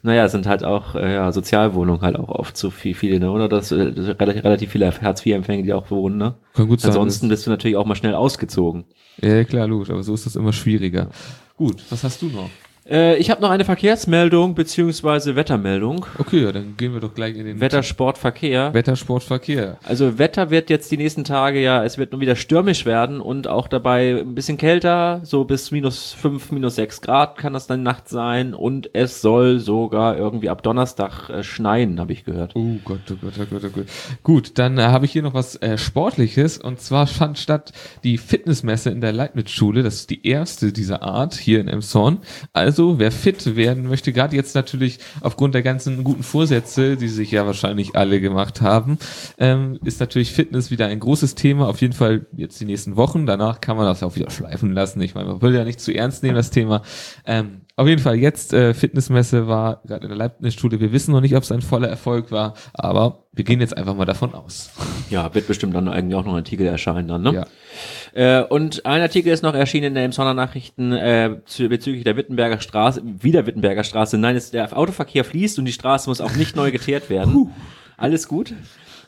naja, 0.03 0.27
sind 0.29 0.47
halt 0.47 0.63
auch 0.63 0.95
äh, 0.95 1.13
ja, 1.13 1.31
Sozialwohnungen 1.31 2.01
halt 2.01 2.15
auch 2.17 2.29
oft 2.29 2.57
so 2.57 2.69
viel, 2.69 2.95
viele, 2.95 3.19
ne? 3.19 3.31
Oder 3.31 3.47
das, 3.47 3.71
äh, 3.71 3.91
das 3.91 4.19
relativ, 4.19 4.43
relativ 4.43 4.71
viele 4.71 4.91
Hartz-IV-Empfänger, 4.91 5.63
die 5.63 5.73
auch 5.73 5.91
wohnen, 5.91 6.17
ne? 6.17 6.35
Kann 6.53 6.67
gut 6.67 6.81
sein. 6.81 6.89
Ansonsten 6.91 7.29
bist 7.29 7.45
du 7.45 7.51
natürlich 7.51 7.77
auch 7.77 7.85
mal 7.85 7.95
schnell 7.95 8.15
ausgezogen. 8.15 8.85
Ja, 9.21 9.43
klar, 9.43 9.67
logisch, 9.67 9.89
aber 9.89 10.03
so 10.03 10.13
ist 10.13 10.25
das 10.25 10.35
immer 10.35 10.53
schwieriger. 10.53 11.09
Gut, 11.55 11.83
was 11.89 12.03
hast 12.03 12.21
du 12.21 12.27
noch? 12.27 12.49
Äh, 12.91 13.15
ich 13.17 13.31
habe 13.31 13.41
noch 13.41 13.49
eine 13.49 13.63
Verkehrsmeldung 13.63 14.53
beziehungsweise 14.53 15.35
Wettermeldung. 15.37 16.05
Okay, 16.17 16.43
ja, 16.43 16.51
dann 16.51 16.75
gehen 16.75 16.93
wir 16.93 16.99
doch 16.99 17.13
gleich 17.13 17.37
in 17.37 17.45
den 17.45 17.61
Wetter, 17.61 17.83
Sport, 17.83 18.17
Verkehr. 18.17 18.73
Wettersport, 18.73 19.23
Verkehr. 19.23 19.77
Also 19.83 20.19
Wetter 20.19 20.49
wird 20.49 20.69
jetzt 20.69 20.91
die 20.91 20.97
nächsten 20.97 21.23
Tage 21.23 21.61
ja, 21.61 21.85
es 21.85 21.97
wird 21.97 22.11
nun 22.11 22.19
wieder 22.19 22.35
stürmisch 22.35 22.85
werden 22.85 23.21
und 23.21 23.47
auch 23.47 23.69
dabei 23.69 24.19
ein 24.19 24.35
bisschen 24.35 24.57
kälter, 24.57 25.21
so 25.23 25.45
bis 25.45 25.71
minus 25.71 26.11
fünf, 26.11 26.51
minus 26.51 26.75
sechs 26.75 27.01
Grad 27.01 27.37
kann 27.37 27.53
das 27.53 27.67
dann 27.67 27.81
Nacht 27.83 28.09
sein 28.09 28.53
und 28.53 28.89
es 28.93 29.21
soll 29.21 29.59
sogar 29.59 30.17
irgendwie 30.17 30.49
ab 30.49 30.61
Donnerstag 30.61 31.29
äh, 31.29 31.43
schneien, 31.43 31.99
habe 31.99 32.11
ich 32.11 32.25
gehört. 32.25 32.55
Oh 32.55 32.75
Gott, 32.83 32.99
oh 33.09 33.15
Gott, 33.21 33.33
oh 33.39 33.45
Gott, 33.49 33.63
oh 33.63 33.69
Gott. 33.69 33.85
Gut, 34.23 34.57
dann 34.59 34.77
äh, 34.77 34.83
habe 34.83 35.05
ich 35.05 35.13
hier 35.13 35.23
noch 35.23 35.33
was 35.33 35.55
äh, 35.55 35.77
Sportliches 35.77 36.57
und 36.57 36.81
zwar 36.81 37.07
fand 37.07 37.37
statt 37.37 37.71
die 38.03 38.17
Fitnessmesse 38.17 38.89
in 38.89 38.99
der 38.99 39.13
Leibniz-Schule. 39.13 39.81
Das 39.81 39.95
ist 39.95 40.09
die 40.09 40.27
erste 40.27 40.73
dieser 40.73 41.03
Art 41.03 41.35
hier 41.35 41.61
in 41.61 41.69
Emshorn. 41.69 42.19
Also, 42.51 42.80
wer 42.99 43.11
fit 43.11 43.55
werden 43.55 43.87
möchte, 43.87 44.13
gerade 44.13 44.35
jetzt 44.35 44.55
natürlich 44.55 44.99
aufgrund 45.21 45.55
der 45.55 45.61
ganzen 45.61 46.03
guten 46.03 46.23
Vorsätze, 46.23 46.97
die 46.97 47.07
sich 47.07 47.31
ja 47.31 47.45
wahrscheinlich 47.45 47.95
alle 47.95 48.21
gemacht 48.21 48.61
haben, 48.61 48.97
ähm, 49.37 49.79
ist 49.83 49.99
natürlich 49.99 50.31
Fitness 50.31 50.71
wieder 50.71 50.87
ein 50.87 50.99
großes 50.99 51.35
Thema. 51.35 51.67
Auf 51.67 51.81
jeden 51.81 51.93
Fall 51.93 52.25
jetzt 52.35 52.59
die 52.59 52.65
nächsten 52.65 52.95
Wochen. 52.95 53.25
Danach 53.25 53.61
kann 53.61 53.77
man 53.77 53.85
das 53.85 54.03
auch 54.03 54.15
wieder 54.15 54.29
schleifen 54.29 54.73
lassen. 54.73 55.01
Ich 55.01 55.15
meine, 55.15 55.29
man 55.29 55.41
will 55.41 55.55
ja 55.55 55.63
nicht 55.63 55.79
zu 55.79 55.93
ernst 55.93 56.23
nehmen, 56.23 56.35
das 56.35 56.51
Thema. 56.51 56.81
Ähm, 57.25 57.61
auf 57.81 57.87
jeden 57.87 58.01
Fall 58.01 58.15
jetzt 58.15 58.53
äh, 58.53 58.73
Fitnessmesse 58.73 59.47
war 59.47 59.81
gerade 59.85 60.03
in 60.03 60.09
der 60.09 60.17
Leibniz-Schule. 60.17 60.79
Wir 60.79 60.91
wissen 60.91 61.11
noch 61.11 61.21
nicht, 61.21 61.35
ob 61.35 61.43
es 61.43 61.51
ein 61.51 61.61
voller 61.61 61.87
Erfolg 61.89 62.31
war, 62.31 62.53
aber 62.73 63.23
wir 63.33 63.43
gehen 63.43 63.59
jetzt 63.59 63.75
einfach 63.75 63.95
mal 63.95 64.05
davon 64.05 64.33
aus. 64.33 64.69
Ja, 65.09 65.33
wird 65.33 65.47
bestimmt 65.47 65.75
dann 65.75 65.87
eigentlich 65.87 66.15
auch 66.15 66.23
noch 66.25 66.33
ein 66.33 66.37
Artikel 66.37 66.65
erscheinen 66.67 67.07
dann, 67.07 67.21
ne? 67.23 67.33
Ja. 67.33 68.39
Äh, 68.41 68.45
und 68.45 68.85
ein 68.85 69.01
Artikel 69.01 69.31
ist 69.33 69.41
noch 69.41 69.53
erschienen 69.53 69.87
in 69.87 69.95
den 69.95 70.11
Sonnernachrichten 70.11 70.91
äh, 70.93 71.37
zu, 71.45 71.67
bezüglich 71.69 72.03
der 72.03 72.17
Wittenberger 72.17 72.59
Straße, 72.61 73.01
wieder 73.03 73.45
Wittenberger 73.47 73.83
Straße. 73.83 74.17
Nein, 74.17 74.35
es, 74.35 74.51
der 74.51 74.77
Autoverkehr 74.77 75.23
fließt 75.23 75.57
und 75.59 75.65
die 75.65 75.71
Straße 75.71 76.09
muss 76.09 76.21
auch 76.21 76.35
nicht 76.35 76.55
neu 76.55 76.71
geteert 76.71 77.09
werden. 77.09 77.51
Alles 77.97 78.27
gut. 78.27 78.53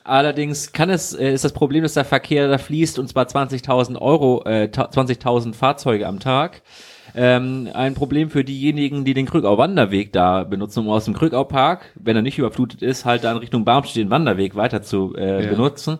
Allerdings 0.06 0.72
kann 0.74 0.90
es, 0.90 1.14
äh, 1.14 1.34
ist 1.34 1.46
das 1.46 1.54
Problem, 1.54 1.84
dass 1.84 1.94
der 1.94 2.06
Verkehr 2.06 2.48
da 2.48 2.58
fließt 2.58 3.00
und 3.00 3.08
zwar 3.08 3.26
20.000 3.26 3.98
Euro, 4.02 4.44
äh, 4.46 4.70
ta- 4.70 4.90
20.000 4.90 5.54
Fahrzeuge 5.54 6.08
am 6.08 6.20
Tag. 6.20 6.62
Ähm, 7.16 7.70
ein 7.74 7.94
Problem 7.94 8.30
für 8.30 8.44
diejenigen, 8.44 9.06
die 9.06 9.14
den 9.14 9.26
Krückau 9.26 9.58
Wanderweg 9.58 10.12
da 10.14 10.44
benutzen, 10.44 10.80
um 10.80 10.90
aus 10.90 11.06
dem 11.06 11.14
Krückau 11.14 11.44
Park, 11.44 11.92
wenn 11.96 12.16
er 12.16 12.22
nicht 12.22 12.40
überflutet 12.40 12.82
ist, 12.82 13.06
halt 13.06 13.24
dann 13.24 13.38
Richtung 13.38 13.66
Barmstedt 13.66 14.04
den 14.06 14.10
Wanderweg 14.10 14.56
weiter 14.56 14.82
zu 14.82 15.14
äh, 15.16 15.44
Ja. 15.44 15.50
benutzen. 15.52 16.00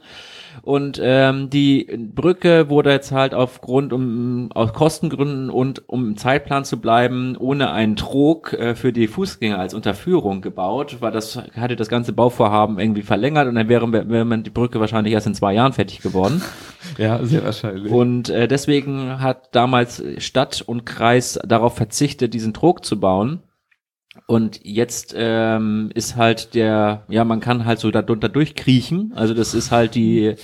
Und 0.64 0.98
ähm, 1.04 1.50
die 1.50 1.90
Brücke 2.16 2.70
wurde 2.70 2.90
jetzt 2.90 3.12
halt 3.12 3.34
aufgrund, 3.34 3.92
um 3.92 4.50
aus 4.54 4.72
Kostengründen 4.72 5.50
und 5.50 5.90
um 5.90 6.08
im 6.08 6.18
Zeitplan 6.18 6.64
zu 6.64 6.80
bleiben, 6.80 7.36
ohne 7.38 7.72
einen 7.72 7.98
Trog 7.98 8.54
äh, 8.54 8.74
für 8.74 8.94
die 8.94 9.08
Fußgänger 9.08 9.60
als 9.60 9.74
Unterführung 9.74 10.40
gebaut, 10.40 10.98
weil 11.02 11.12
das 11.12 11.38
hatte 11.58 11.76
das 11.76 11.90
ganze 11.90 12.14
Bauvorhaben 12.14 12.80
irgendwie 12.80 13.02
verlängert 13.02 13.50
und 13.50 13.56
dann 13.56 13.68
wäre, 13.68 13.92
wäre 13.92 14.24
man 14.24 14.44
die 14.44 14.52
Brücke 14.52 14.80
wahrscheinlich 14.80 15.14
erst 15.14 15.28
in 15.28 15.36
zwei 15.36 15.54
Jahren 15.54 15.74
fertig 15.74 16.00
geworden. 16.00 16.42
Ja, 16.98 17.24
sehr 17.24 17.44
wahrscheinlich. 17.46 17.92
Und 17.92 18.30
äh, 18.30 18.48
deswegen 18.48 19.22
hat 19.22 19.56
damals 19.56 20.04
Stadt 20.18 20.62
und 20.62 20.86
Kreis 20.86 21.40
darauf 21.44 21.76
verzichtet, 21.76 22.34
diesen 22.34 22.54
Trog 22.54 22.84
zu 22.84 23.00
bauen. 23.00 23.40
Und 24.26 24.60
jetzt 24.64 25.14
ähm, 25.18 25.90
ist 25.94 26.16
halt 26.16 26.54
der, 26.56 27.04
ja, 27.10 27.24
man 27.26 27.40
kann 27.40 27.66
halt 27.66 27.80
so 27.80 27.92
darunter 27.92 28.30
durchkriechen. 28.30 29.12
Also 29.16 29.34
das 29.34 29.54
ist 29.54 29.72
halt 29.72 29.96
die, 29.96 30.36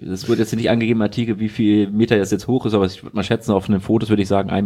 es 0.00 0.28
wird 0.28 0.38
jetzt 0.38 0.54
nicht 0.54 0.70
angegeben, 0.70 1.02
Artikel, 1.02 1.38
wie 1.38 1.48
viel 1.48 1.90
Meter 1.90 2.16
das 2.18 2.30
jetzt 2.30 2.46
hoch 2.46 2.66
ist, 2.66 2.74
aber 2.74 2.86
ich 2.86 3.02
würde 3.02 3.14
mal 3.14 3.22
schätzen, 3.22 3.52
auf 3.52 3.66
den 3.66 3.80
Fotos 3.80 4.08
würde 4.08 4.22
ich 4.22 4.28
sagen 4.28 4.50
1,60 4.50 4.62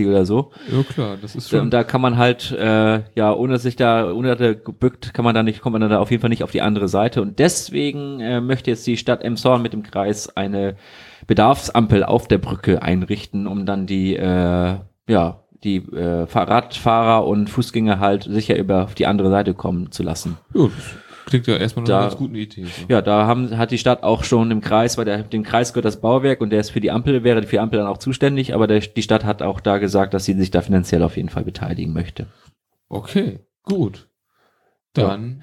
Meter 0.00 0.10
oder 0.10 0.26
so. 0.26 0.50
Ja 0.70 0.82
klar, 0.82 1.16
das 1.20 1.34
ist 1.34 1.52
Und 1.52 1.58
schon. 1.58 1.70
da 1.70 1.84
kann 1.84 2.00
man 2.00 2.16
halt, 2.16 2.52
äh, 2.52 3.02
ja, 3.14 3.32
ohne 3.32 3.54
dass 3.54 3.62
sich 3.62 3.76
da, 3.76 4.12
ohne 4.12 4.28
dass 4.28 4.40
er 4.40 4.54
gebückt, 4.54 5.14
kann 5.14 5.24
man 5.24 5.34
da 5.34 5.42
nicht, 5.42 5.60
kommt 5.60 5.78
man 5.78 5.88
da 5.88 5.98
auf 5.98 6.10
jeden 6.10 6.20
Fall 6.20 6.30
nicht 6.30 6.44
auf 6.44 6.50
die 6.50 6.62
andere 6.62 6.88
Seite. 6.88 7.22
Und 7.22 7.38
deswegen 7.38 8.20
äh, 8.20 8.40
möchte 8.40 8.70
jetzt 8.70 8.86
die 8.86 8.96
Stadt 8.96 9.22
Emshorn 9.22 9.62
mit 9.62 9.72
dem 9.72 9.82
Kreis 9.82 10.36
eine 10.36 10.76
Bedarfsampel 11.26 12.04
auf 12.04 12.28
der 12.28 12.38
Brücke 12.38 12.82
einrichten, 12.82 13.46
um 13.46 13.66
dann 13.66 13.86
die, 13.86 14.16
äh, 14.16 14.76
ja, 15.08 15.40
die 15.64 15.76
äh, 15.76 16.26
Fahrradfahrer 16.26 17.26
und 17.26 17.50
Fußgänger 17.50 17.98
halt 18.00 18.24
sicher 18.24 18.56
über 18.56 18.88
die 18.96 19.06
andere 19.06 19.30
Seite 19.30 19.54
kommen 19.54 19.90
zu 19.90 20.02
lassen. 20.02 20.36
Ja, 20.54 20.68
klingt 21.26 21.46
ja 21.46 21.56
erstmal 21.56 21.84
Da- 21.84 21.98
einer 21.98 22.06
ganz 22.08 22.18
guten 22.18 22.34
Idee. 22.36 22.64
So. 22.64 22.70
Ja, 22.88 23.02
da 23.02 23.26
haben, 23.26 23.56
hat 23.58 23.70
die 23.70 23.78
Stadt 23.78 24.02
auch 24.02 24.24
schon 24.24 24.50
im 24.50 24.60
Kreis, 24.60 24.96
weil 24.98 25.04
der, 25.04 25.22
dem 25.24 25.42
Kreis 25.42 25.72
gehört 25.72 25.84
das 25.84 26.00
Bauwerk 26.00 26.40
und 26.40 26.50
der 26.50 26.60
ist 26.60 26.70
für 26.70 26.80
die 26.80 26.90
Ampel, 26.90 27.22
wäre 27.24 27.42
für 27.42 27.50
die 27.56 27.60
Ampel 27.60 27.78
dann 27.80 27.88
auch 27.88 27.98
zuständig, 27.98 28.54
aber 28.54 28.66
der, 28.66 28.80
die 28.80 29.02
Stadt 29.02 29.24
hat 29.24 29.42
auch 29.42 29.60
da 29.60 29.78
gesagt, 29.78 30.14
dass 30.14 30.24
sie 30.24 30.34
sich 30.34 30.50
da 30.50 30.60
finanziell 30.62 31.02
auf 31.02 31.16
jeden 31.16 31.28
Fall 31.28 31.44
beteiligen 31.44 31.92
möchte. 31.92 32.26
Okay, 32.88 33.40
gut. 33.64 34.07
Dann 34.94 35.42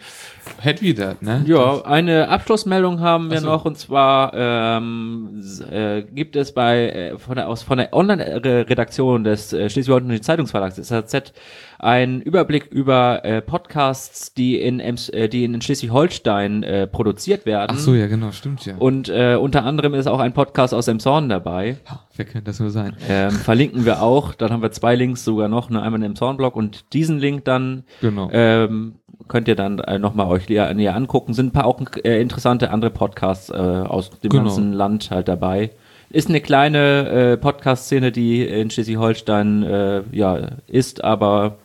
hätten 0.59 0.81
wir 0.81 0.95
das, 0.95 1.21
ne? 1.21 1.43
Ja, 1.45 1.81
eine 1.85 2.29
Abschlussmeldung 2.29 2.99
haben 2.99 3.31
wir 3.31 3.39
so. 3.39 3.47
noch 3.47 3.63
und 3.65 3.77
zwar 3.77 4.33
ähm, 4.33 5.41
äh, 5.69 6.01
gibt 6.01 6.35
es 6.35 6.53
bei 6.53 6.89
äh, 6.89 7.17
von 7.17 7.35
der 7.35 7.47
aus 7.47 7.63
von 7.63 7.77
der 7.77 7.93
Online-Redaktion 7.93 9.23
des 9.23 9.53
äh, 9.53 9.69
Schleswig-Holsteinischen 9.69 10.23
Zeitungsverlags 10.23 10.75
des 10.75 10.87
SAZ 10.87 11.33
einen 11.79 12.21
Überblick 12.21 12.67
über 12.71 13.23
äh, 13.25 13.41
Podcasts, 13.41 14.33
die 14.33 14.59
in 14.59 14.79
Ems, 14.79 15.09
äh, 15.09 15.27
die 15.29 15.43
in 15.43 15.61
Schleswig-Holstein 15.61 16.63
äh, 16.63 16.87
produziert 16.87 17.45
werden. 17.45 17.73
Ach 17.75 17.79
so, 17.79 17.93
ja, 17.93 18.07
genau, 18.07 18.31
stimmt 18.31 18.65
ja. 18.65 18.75
Und 18.77 19.09
äh, 19.09 19.35
unter 19.35 19.63
anderem 19.65 19.93
ist 19.93 20.07
auch 20.07 20.19
ein 20.19 20.33
Podcast 20.33 20.73
aus 20.73 20.87
Emshorn 20.87 21.29
dabei. 21.29 21.77
Ha, 21.89 22.01
wer 22.15 22.25
könnte 22.25 22.43
das 22.45 22.59
nur 22.59 22.69
sein? 22.69 22.95
Ähm, 23.09 23.31
verlinken 23.31 23.85
wir 23.85 24.01
auch. 24.01 24.33
Dann 24.33 24.51
haben 24.51 24.61
wir 24.61 24.71
zwei 24.71 24.95
Links 24.95 25.23
sogar 25.25 25.47
noch, 25.47 25.69
ne, 25.69 25.81
einmal 25.81 26.01
im 26.03 26.15
Zornblog 26.15 26.55
und 26.55 26.93
diesen 26.93 27.19
Link 27.19 27.45
dann 27.45 27.83
Genau. 28.01 28.29
ähm, 28.31 28.95
könnt 29.27 29.47
ihr 29.47 29.55
dann 29.55 29.79
äh, 29.79 29.99
nochmal 29.99 30.27
euch 30.27 30.47
näher, 30.49 30.73
näher 30.73 30.95
angucken. 30.95 31.33
Sind 31.33 31.47
ein 31.47 31.51
paar 31.51 31.65
auch 31.65 31.79
äh, 32.03 32.21
interessante 32.21 32.71
andere 32.71 32.91
Podcasts 32.91 33.49
äh, 33.49 33.53
aus 33.53 34.09
dem 34.11 34.29
Genau. 34.29 34.43
ganzen 34.43 34.73
Land 34.73 35.11
halt 35.11 35.27
dabei. 35.27 35.71
Ist 36.11 36.29
eine 36.29 36.39
kleine 36.39 37.09
äh, 37.09 37.37
Podcast-Szene, 37.37 38.11
die 38.11 38.43
in 38.45 38.69
Schleswig-Holstein 38.69 39.63
äh, 39.63 40.01
ja 40.11 40.37
ist, 40.67 41.03
aber 41.03 41.57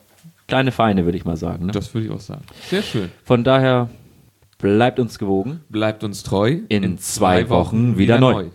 kleine 0.51 0.73
Feine, 0.73 1.05
würde 1.05 1.17
ich 1.17 1.25
mal 1.25 1.37
sagen. 1.37 1.67
Ne? 1.67 1.73
Das 1.73 1.95
würde 1.95 2.07
ich 2.07 2.13
auch 2.13 2.21
sagen. 2.21 2.43
Sehr 2.69 2.83
schön. 2.83 3.11
Von 3.25 3.45
daher 3.45 3.89
bleibt 4.59 5.01
uns 5.01 5.19
gewogen. 5.19 5.61
Bleibt 5.69 6.05
uns 6.05 6.23
treu. 6.23 6.59
In 6.69 6.99
zwei 6.99 7.49
Wochen 7.49 7.97
wieder 7.97 8.19
neu. 8.21 8.47